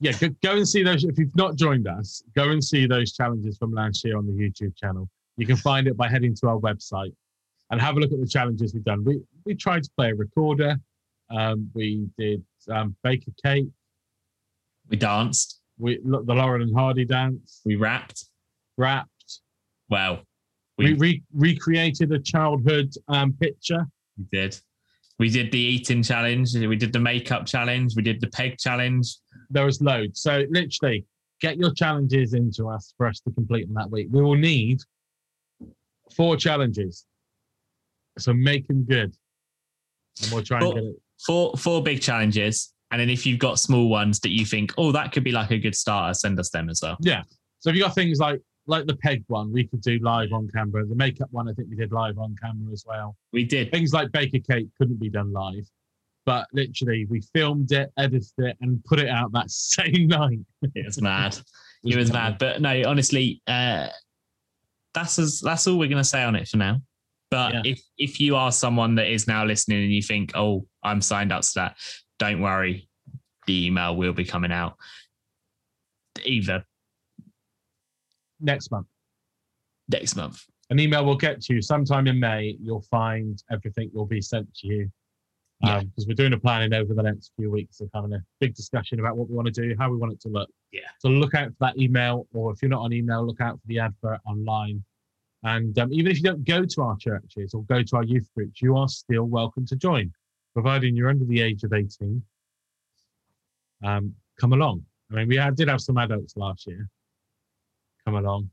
yeah, 0.00 0.12
go, 0.18 0.28
go 0.42 0.56
and 0.56 0.68
see 0.68 0.82
those. 0.82 1.04
If 1.04 1.16
you've 1.16 1.36
not 1.36 1.54
joined 1.54 1.86
us, 1.86 2.20
go 2.34 2.50
and 2.50 2.62
see 2.62 2.86
those 2.86 3.12
challenges 3.12 3.56
from 3.56 3.72
last 3.72 4.04
year 4.04 4.16
on 4.16 4.26
the 4.26 4.32
YouTube 4.32 4.76
channel. 4.76 5.08
You 5.36 5.46
can 5.46 5.56
find 5.56 5.86
it 5.86 5.96
by 5.96 6.08
heading 6.08 6.34
to 6.36 6.48
our 6.48 6.58
website 6.58 7.12
and 7.70 7.80
have 7.80 7.96
a 7.96 8.00
look 8.00 8.12
at 8.12 8.20
the 8.20 8.26
challenges 8.26 8.74
we've 8.74 8.84
done. 8.84 9.04
We 9.04 9.20
we 9.44 9.54
tried 9.54 9.84
to 9.84 9.90
play 9.96 10.10
a 10.10 10.14
recorder. 10.14 10.76
Um, 11.30 11.70
we 11.74 12.08
did 12.18 12.42
um, 12.70 12.96
bake 13.02 13.24
a 13.28 13.42
cake. 13.48 13.68
We 14.88 14.96
danced. 14.96 15.57
We 15.78 16.00
look 16.04 16.26
the 16.26 16.34
Laurel 16.34 16.62
and 16.62 16.74
Hardy 16.74 17.04
dance. 17.04 17.60
We 17.64 17.76
rapped. 17.76 18.24
Rapped. 18.76 19.40
Well, 19.88 20.20
We, 20.76 20.94
we, 20.94 20.98
re- 20.98 21.22
recreated 21.32 22.12
a 22.12 22.18
childhood 22.18 22.92
um, 23.08 23.32
picture. 23.34 23.86
we 24.16 24.24
did. 24.32 24.58
We 25.18 25.30
did 25.30 25.50
the 25.50 25.58
eating 25.58 26.02
challenge. 26.02 26.54
We 26.54 26.76
did 26.76 26.92
the 26.92 27.00
makeup 27.00 27.44
challenge. 27.46 27.94
We 27.96 28.02
did 28.02 28.20
the 28.20 28.28
peg 28.28 28.56
challenge. 28.58 29.16
There 29.50 29.64
was 29.64 29.80
loads. 29.80 30.20
So 30.20 30.44
literally, 30.50 31.04
get 31.40 31.56
your 31.56 31.72
challenges 31.74 32.34
into 32.34 32.68
us 32.68 32.94
for 32.96 33.06
us 33.06 33.18
to 33.20 33.32
complete 33.32 33.66
them 33.66 33.74
that 33.74 33.90
week. 33.90 34.08
We 34.12 34.22
will 34.22 34.36
need 34.36 34.78
four 36.14 36.36
challenges. 36.36 37.04
So 38.18 38.32
make 38.32 38.68
them 38.68 38.84
good. 38.84 39.12
And 40.22 40.32
we'll 40.32 40.44
try 40.44 40.60
and 40.60 40.74
get 40.74 40.84
it. 40.84 40.96
Four 41.26 41.56
four 41.56 41.82
big 41.82 42.00
challenges. 42.00 42.72
And 42.90 43.00
then 43.00 43.10
if 43.10 43.26
you've 43.26 43.38
got 43.38 43.58
small 43.58 43.88
ones 43.88 44.18
that 44.20 44.30
you 44.30 44.44
think, 44.46 44.72
oh, 44.78 44.92
that 44.92 45.12
could 45.12 45.24
be 45.24 45.32
like 45.32 45.50
a 45.50 45.58
good 45.58 45.74
starter, 45.74 46.14
send 46.14 46.38
us 46.40 46.50
them 46.50 46.70
as 46.70 46.80
well. 46.82 46.96
Yeah. 47.00 47.22
So 47.60 47.70
if 47.70 47.76
you 47.76 47.82
got 47.82 47.94
things 47.94 48.18
like 48.18 48.40
like 48.66 48.86
the 48.86 48.96
peg 48.96 49.24
one, 49.28 49.50
we 49.52 49.66
could 49.66 49.80
do 49.80 49.98
live 50.02 50.32
on 50.32 50.46
camera. 50.54 50.84
The 50.86 50.94
makeup 50.94 51.28
one, 51.30 51.48
I 51.48 51.52
think 51.54 51.68
we 51.70 51.76
did 51.76 51.90
live 51.90 52.18
on 52.18 52.36
camera 52.42 52.70
as 52.72 52.84
well. 52.86 53.16
We 53.32 53.44
did. 53.44 53.70
Things 53.70 53.92
like 53.94 54.12
baker 54.12 54.38
cake 54.38 54.68
couldn't 54.76 55.00
be 55.00 55.08
done 55.08 55.32
live, 55.32 55.64
but 56.26 56.46
literally 56.52 57.06
we 57.08 57.22
filmed 57.34 57.72
it, 57.72 57.90
edited 57.96 58.30
it, 58.38 58.56
and 58.60 58.84
put 58.84 58.98
it 58.98 59.08
out 59.08 59.32
that 59.32 59.50
same 59.50 60.06
night. 60.08 60.40
It 60.74 60.84
was 60.86 61.00
mad. 61.00 61.36
It 61.84 61.96
was 61.96 62.12
mad. 62.12 62.38
But 62.38 62.60
no, 62.60 62.82
honestly, 62.86 63.40
uh, 63.46 63.86
that's 64.94 65.16
as 65.20 65.40
that's 65.40 65.64
all 65.68 65.78
we're 65.78 65.88
gonna 65.88 66.02
say 66.02 66.24
on 66.24 66.34
it 66.34 66.48
for 66.48 66.56
now. 66.56 66.82
But 67.30 67.54
Yeah. 67.54 67.62
if 67.64 67.80
if 67.98 68.18
you 68.20 68.34
are 68.34 68.50
someone 68.50 68.96
that 68.96 69.06
is 69.10 69.28
now 69.28 69.44
listening 69.44 69.84
and 69.84 69.92
you 69.92 70.02
think, 70.02 70.32
oh, 70.34 70.66
I'm 70.82 71.00
signed 71.00 71.30
up 71.32 71.42
to 71.42 71.50
that, 71.54 71.76
don't 72.18 72.40
worry. 72.40 72.88
The 73.46 73.66
email 73.66 73.96
will 73.96 74.12
be 74.12 74.24
coming 74.24 74.52
out 74.52 74.76
either 76.24 76.64
Next 78.40 78.70
month. 78.70 78.86
next 79.88 80.14
month. 80.16 80.44
an 80.70 80.78
email 80.78 81.04
will 81.04 81.16
get 81.16 81.40
to 81.42 81.54
you 81.54 81.62
sometime 81.62 82.06
in 82.06 82.20
May. 82.20 82.56
You'll 82.60 82.82
find 82.90 83.42
everything 83.50 83.90
will 83.92 84.06
be 84.06 84.20
sent 84.20 84.52
to 84.56 84.66
you. 84.68 84.90
Yeah. 85.60 85.80
Because 85.80 86.06
we're 86.06 86.14
doing 86.14 86.34
a 86.34 86.38
planning 86.38 86.72
over 86.72 86.94
the 86.94 87.02
next 87.02 87.32
few 87.36 87.50
weeks 87.50 87.80
of 87.80 87.90
having 87.92 88.12
a 88.12 88.22
big 88.38 88.54
discussion 88.54 89.00
about 89.00 89.16
what 89.16 89.28
we 89.28 89.34
want 89.34 89.52
to 89.52 89.52
do, 89.52 89.74
how 89.76 89.90
we 89.90 89.96
want 89.96 90.12
it 90.12 90.20
to 90.20 90.28
look. 90.28 90.48
Yeah. 90.70 90.82
So 91.00 91.08
look 91.08 91.34
out 91.34 91.48
for 91.48 91.56
that 91.60 91.78
email, 91.78 92.28
or 92.32 92.52
if 92.52 92.62
you're 92.62 92.68
not 92.68 92.82
on 92.82 92.92
email, 92.92 93.26
look 93.26 93.40
out 93.40 93.54
for 93.60 93.66
the 93.66 93.80
advert 93.80 94.20
online. 94.24 94.84
And 95.42 95.76
um, 95.80 95.92
even 95.92 96.12
if 96.12 96.18
you 96.18 96.22
don't 96.24 96.44
go 96.44 96.64
to 96.64 96.82
our 96.82 96.96
churches 96.96 97.54
or 97.54 97.64
go 97.64 97.82
to 97.82 97.96
our 97.96 98.04
youth 98.04 98.28
groups, 98.36 98.62
you 98.62 98.76
are 98.76 98.88
still 98.88 99.24
welcome 99.24 99.66
to 99.66 99.74
join, 99.76 100.12
providing 100.62 100.96
you're 100.96 101.08
under 101.08 101.24
the 101.24 101.40
age 101.40 101.62
of 101.62 101.72
18. 101.72 102.20
Um, 103.84 104.12
come 104.40 104.52
along. 104.52 104.84
I 105.08 105.14
mean, 105.14 105.28
we 105.28 105.36
had, 105.36 105.54
did 105.54 105.68
have 105.68 105.80
some 105.80 105.96
adults 105.98 106.36
last 106.36 106.66
year 106.66 106.88
come 108.04 108.16
along. 108.16 108.50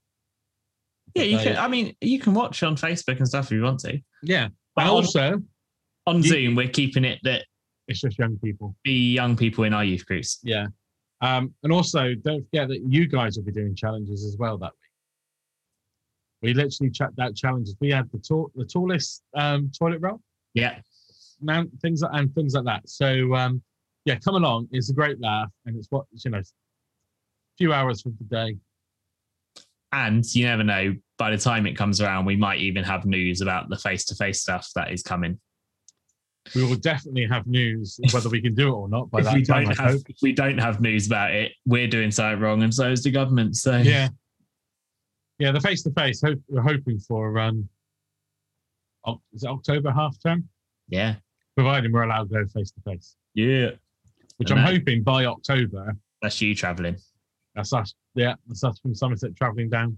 Yeah, 1.15 1.23
you 1.23 1.39
can. 1.39 1.57
I 1.57 1.67
mean, 1.67 1.95
you 2.01 2.19
can 2.19 2.35
watch 2.35 2.61
on 2.61 2.75
Facebook 2.75 3.17
and 3.17 3.27
stuff 3.27 3.45
if 3.45 3.53
you 3.53 3.63
want 3.63 3.79
to. 3.81 3.99
Yeah. 4.21 4.49
But 4.75 4.81
And 4.83 4.89
on, 4.91 4.95
also, 4.97 5.41
on 6.05 6.17
you- 6.17 6.29
Zoom, 6.29 6.53
we're 6.55 6.67
keeping 6.69 7.03
it 7.05 7.19
that 7.23 7.45
it's 7.87 8.01
just 8.01 8.19
young 8.19 8.37
people. 8.37 8.75
be 8.83 9.13
young 9.13 9.35
people 9.35 9.63
in 9.63 9.73
our 9.73 9.83
youth 9.83 10.05
groups. 10.05 10.39
Yeah. 10.43 10.67
Um, 11.21 11.55
and 11.63 11.73
also, 11.73 12.13
don't 12.13 12.43
forget 12.45 12.67
that 12.67 12.81
you 12.87 13.07
guys 13.07 13.35
will 13.35 13.45
be 13.45 13.51
doing 13.51 13.73
challenges 13.75 14.23
as 14.25 14.37
well 14.37 14.59
that 14.59 14.73
week. 14.73 14.91
We 16.43 16.53
literally 16.53 16.91
checked 16.91 17.17
out 17.19 17.35
challenges. 17.35 17.75
We 17.79 17.89
had 17.89 18.11
the 18.11 18.19
tall, 18.19 18.51
the 18.55 18.65
tallest 18.65 19.23
um, 19.33 19.71
toilet 19.75 20.01
roll, 20.01 20.21
Yeah, 20.53 20.79
mount 21.41 21.69
things 21.81 22.01
like, 22.01 22.11
and 22.13 22.33
things 22.33 22.53
like 22.53 22.65
that. 22.65 22.87
So 22.87 23.33
um, 23.35 23.61
yeah, 24.05 24.15
come 24.19 24.35
along. 24.35 24.67
It's 24.71 24.89
a 24.89 24.93
great 24.93 25.19
laugh, 25.19 25.49
and 25.65 25.75
it's 25.77 25.87
what 25.89 26.05
you 26.11 26.31
know, 26.31 26.39
a 26.39 26.43
few 27.57 27.73
hours 27.73 28.01
from 28.01 28.15
the 28.19 28.25
day. 28.25 28.57
and 29.91 30.23
you 30.35 30.45
never 30.45 30.63
know. 30.63 30.95
By 31.17 31.31
the 31.31 31.37
time 31.37 31.65
it 31.65 31.77
comes 31.77 32.01
around, 32.01 32.25
we 32.25 32.35
might 32.35 32.59
even 32.59 32.83
have 32.83 33.05
news 33.05 33.39
about 33.39 33.69
the 33.69 33.77
face-to-face 33.77 34.41
stuff 34.41 34.69
that 34.75 34.91
is 34.91 35.01
coming. 35.01 35.39
We 36.53 36.63
will 36.63 36.75
definitely 36.75 37.25
have 37.27 37.47
news 37.47 37.99
whether 38.11 38.29
we 38.29 38.41
can 38.41 38.53
do 38.53 38.67
it 38.67 38.73
or 38.73 38.89
not 38.89 39.09
by 39.09 39.19
if 39.19 39.25
that 39.25 39.33
we 39.33 39.43
time. 39.43 39.63
don't 39.63 39.79
I 39.79 39.83
have 39.83 39.91
hope. 39.93 40.01
if 40.09 40.17
we 40.21 40.33
don't 40.33 40.57
have 40.57 40.81
news 40.81 41.07
about 41.07 41.31
it, 41.31 41.53
we're 41.65 41.87
doing 41.87 42.11
something 42.11 42.39
wrong, 42.41 42.61
and 42.63 42.73
so 42.73 42.91
is 42.91 43.03
the 43.03 43.11
government. 43.11 43.55
So 43.55 43.77
Yeah. 43.77 44.09
Yeah, 45.39 45.51
the 45.51 45.59
face 45.59 45.83
to 45.83 45.91
face. 45.91 46.21
Hope, 46.21 46.39
We're 46.47 46.61
hoping 46.61 46.99
for 46.99 47.39
um, 47.39 47.67
is 49.33 49.43
it 49.43 49.49
October 49.49 49.91
half 49.91 50.17
term, 50.21 50.47
yeah, 50.87 51.15
providing 51.55 51.91
we're 51.91 52.03
allowed 52.03 52.29
to 52.29 52.35
go 52.43 52.47
face 52.47 52.71
to 52.71 52.81
face. 52.81 53.15
yeah. 53.33 53.71
which 54.37 54.51
And 54.51 54.59
I'm 54.59 54.65
that- 54.65 54.73
hoping 54.75 55.03
by 55.03 55.25
October. 55.25 55.95
That's 56.21 56.41
you 56.41 56.55
traveling. 56.55 56.97
That's 57.55 57.71
us. 57.73 57.93
Yeah, 58.15 58.35
that's 58.47 58.63
us 58.63 58.79
from 58.79 58.93
Somerset 58.95 59.35
travelling 59.35 59.69
down. 59.69 59.97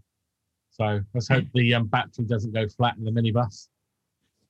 So 0.72 1.02
let's 1.14 1.28
hope 1.28 1.46
the 1.54 1.74
um, 1.74 1.88
battery 1.88 2.26
doesn't 2.26 2.54
go 2.54 2.68
flat 2.68 2.96
in 2.98 3.04
the 3.04 3.12
minibus. 3.12 3.68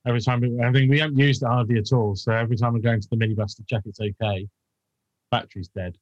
Every 0.06 0.20
time, 0.20 0.40
we, 0.40 0.60
I 0.60 0.70
think 0.72 0.90
we 0.90 0.98
haven't 0.98 1.18
used 1.18 1.42
it 1.42 1.46
hardly 1.46 1.78
at 1.78 1.92
all. 1.92 2.14
So 2.16 2.32
every 2.32 2.56
time 2.56 2.74
we're 2.74 2.80
going 2.80 3.00
to 3.00 3.08
the 3.10 3.16
minibus 3.16 3.56
to 3.56 3.64
check 3.68 3.82
it's 3.86 4.00
okay, 4.00 4.46
battery's 5.30 5.68
dead. 5.68 5.96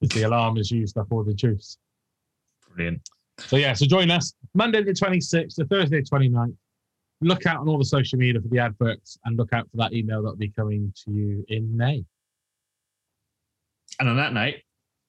Because 0.00 0.20
the 0.20 0.28
alarm 0.28 0.56
has 0.56 0.70
used 0.70 0.96
up 0.98 1.06
all 1.10 1.22
the 1.24 1.34
juice. 1.34 1.78
Brilliant. 2.74 3.08
So 3.38 3.56
yeah, 3.56 3.72
so 3.74 3.86
join 3.86 4.10
us 4.10 4.32
Monday 4.54 4.82
the 4.82 4.92
26th 4.92 5.54
to 5.56 5.64
Thursday 5.66 6.00
the 6.02 6.08
29th. 6.08 6.54
Look 7.20 7.46
out 7.46 7.58
on 7.58 7.68
all 7.68 7.78
the 7.78 7.84
social 7.84 8.18
media 8.18 8.40
for 8.40 8.48
the 8.48 8.58
adverts 8.60 9.18
and 9.24 9.36
look 9.36 9.52
out 9.52 9.68
for 9.70 9.76
that 9.78 9.92
email 9.92 10.22
that'll 10.22 10.36
be 10.36 10.50
coming 10.50 10.92
to 11.04 11.10
you 11.10 11.44
in 11.48 11.76
May. 11.76 12.04
And 13.98 14.08
on 14.08 14.16
that 14.16 14.32
note, 14.32 14.54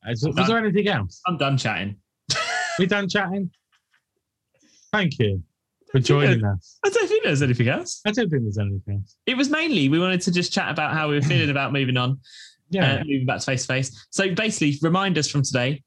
Is, 0.07 0.25
was 0.25 0.47
there 0.47 0.57
anything 0.57 0.87
else? 0.87 1.21
I'm 1.27 1.37
done 1.37 1.57
chatting. 1.57 1.97
We 2.79 2.87
done 2.87 3.07
chatting? 3.09 3.51
Thank 4.91 5.19
you 5.19 5.43
for 5.91 5.99
joining 5.99 6.43
us. 6.45 6.79
I 6.83 6.89
don't 6.89 7.07
think 7.07 7.23
there's 7.23 7.41
anything 7.43 7.67
else. 7.67 8.01
I 8.07 8.11
don't 8.11 8.29
think 8.29 8.43
there's 8.43 8.57
anything 8.57 8.95
else. 9.01 9.17
It 9.27 9.37
was 9.37 9.49
mainly 9.49 9.89
we 9.89 9.99
wanted 9.99 10.21
to 10.21 10.31
just 10.31 10.51
chat 10.51 10.71
about 10.71 10.93
how 10.93 11.09
we 11.09 11.15
were 11.15 11.21
feeling 11.21 11.49
about 11.51 11.73
moving 11.73 11.97
on, 11.97 12.19
Yeah. 12.71 12.93
uh, 12.95 12.97
moving 12.99 13.25
back 13.27 13.39
to 13.39 13.45
face 13.45 13.61
to 13.63 13.67
face. 13.67 14.07
So 14.09 14.33
basically, 14.33 14.79
reminders 14.81 15.29
from 15.29 15.43
today. 15.43 15.83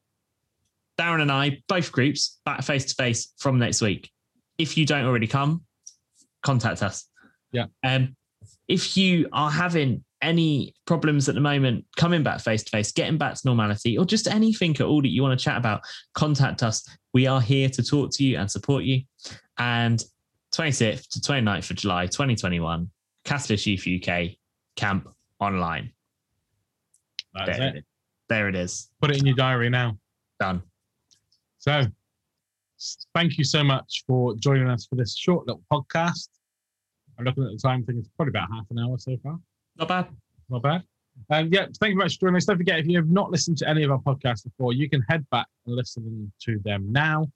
Darren 0.99 1.23
and 1.23 1.33
I, 1.33 1.63
both 1.69 1.91
groups, 1.91 2.39
back 2.45 2.63
face 2.63 2.85
to 2.85 2.95
face 2.95 3.33
from 3.39 3.59
next 3.59 3.81
week. 3.81 4.11
If 4.59 4.77
you 4.77 4.85
don't 4.85 5.07
already 5.07 5.27
come, 5.27 5.63
contact 6.43 6.83
us. 6.83 7.09
Yeah. 7.53 7.67
Um, 7.85 8.17
if 8.69 8.97
you 8.97 9.29
are 9.33 9.51
having 9.51 10.05
any 10.23 10.75
problems 10.87 11.29
at 11.29 11.35
the 11.35 11.41
moment 11.41 11.85
coming 11.97 12.23
back 12.23 12.41
face 12.41 12.63
to 12.63 12.71
face, 12.71 12.93
getting 12.93 13.19
back 13.19 13.35
to 13.35 13.41
normality, 13.45 13.99
or 13.99 14.05
just 14.05 14.29
anything 14.29 14.75
at 14.77 14.83
all 14.83 15.03
that 15.03 15.09
you 15.09 15.23
want 15.23 15.39
to 15.39 15.45
chat 15.45 15.57
about, 15.57 15.83
contact 16.15 16.63
us. 16.63 16.89
We 17.13 17.27
are 17.27 17.41
here 17.41 17.69
to 17.69 17.83
talk 17.83 18.11
to 18.13 18.25
you 18.25 18.39
and 18.39 18.51
support 18.51 18.85
you. 18.85 19.03
And 19.59 20.03
26th 20.55 21.09
to 21.09 21.21
29th 21.21 21.71
of 21.71 21.77
July, 21.77 22.07
2021, 22.07 22.91
Catalyst 23.25 23.67
Youth 23.67 23.87
UK 23.87 24.31
camp 24.77 25.09
online. 25.41 25.93
That's 27.35 27.59
there, 27.59 27.69
it. 27.69 27.75
it 27.75 27.79
is. 27.79 27.85
there 28.29 28.49
it 28.49 28.55
is. 28.55 28.91
Put 29.01 29.11
it 29.11 29.19
in 29.19 29.27
your 29.27 29.37
diary 29.37 29.71
now. 29.71 29.99
Done. 30.39 30.63
So 31.59 31.87
thank 33.15 33.39
you 33.39 33.45
so 33.45 33.65
much 33.65 34.05
for 34.07 34.35
joining 34.37 34.69
us 34.69 34.87
for 34.87 34.97
this 34.97 35.17
short 35.17 35.47
little 35.47 35.63
podcast. 35.73 36.29
I'm 37.19 37.25
looking 37.25 37.45
at 37.45 37.53
the 37.53 37.59
time, 37.59 37.85
thinking 37.85 38.01
it's 38.01 38.11
probably 38.17 38.31
about 38.31 38.49
half 38.53 38.67
an 38.71 38.79
hour 38.79 38.99
so 38.99 39.17
far. 39.23 39.39
Not 39.77 39.89
bad. 39.89 40.09
Not 40.49 40.63
bad. 40.63 40.83
And 41.31 41.53
yeah, 41.53 41.67
thank 41.79 41.93
you 41.93 41.97
very 41.97 41.97
much 41.97 42.15
for 42.15 42.21
joining 42.27 42.37
us. 42.37 42.47
Don't 42.47 42.57
forget, 42.57 42.79
if 42.79 42.87
you 42.87 42.97
have 42.97 43.11
not 43.11 43.31
listened 43.31 43.59
to 43.59 43.69
any 43.69 43.83
of 43.83 43.91
our 43.91 43.99
podcasts 43.99 44.45
before, 44.45 44.73
you 44.73 44.89
can 44.89 45.03
head 45.03 45.29
back 45.31 45.47
and 45.67 45.77
listen 45.77 46.33
to 46.41 46.59
them 46.65 46.91
now. 46.91 47.27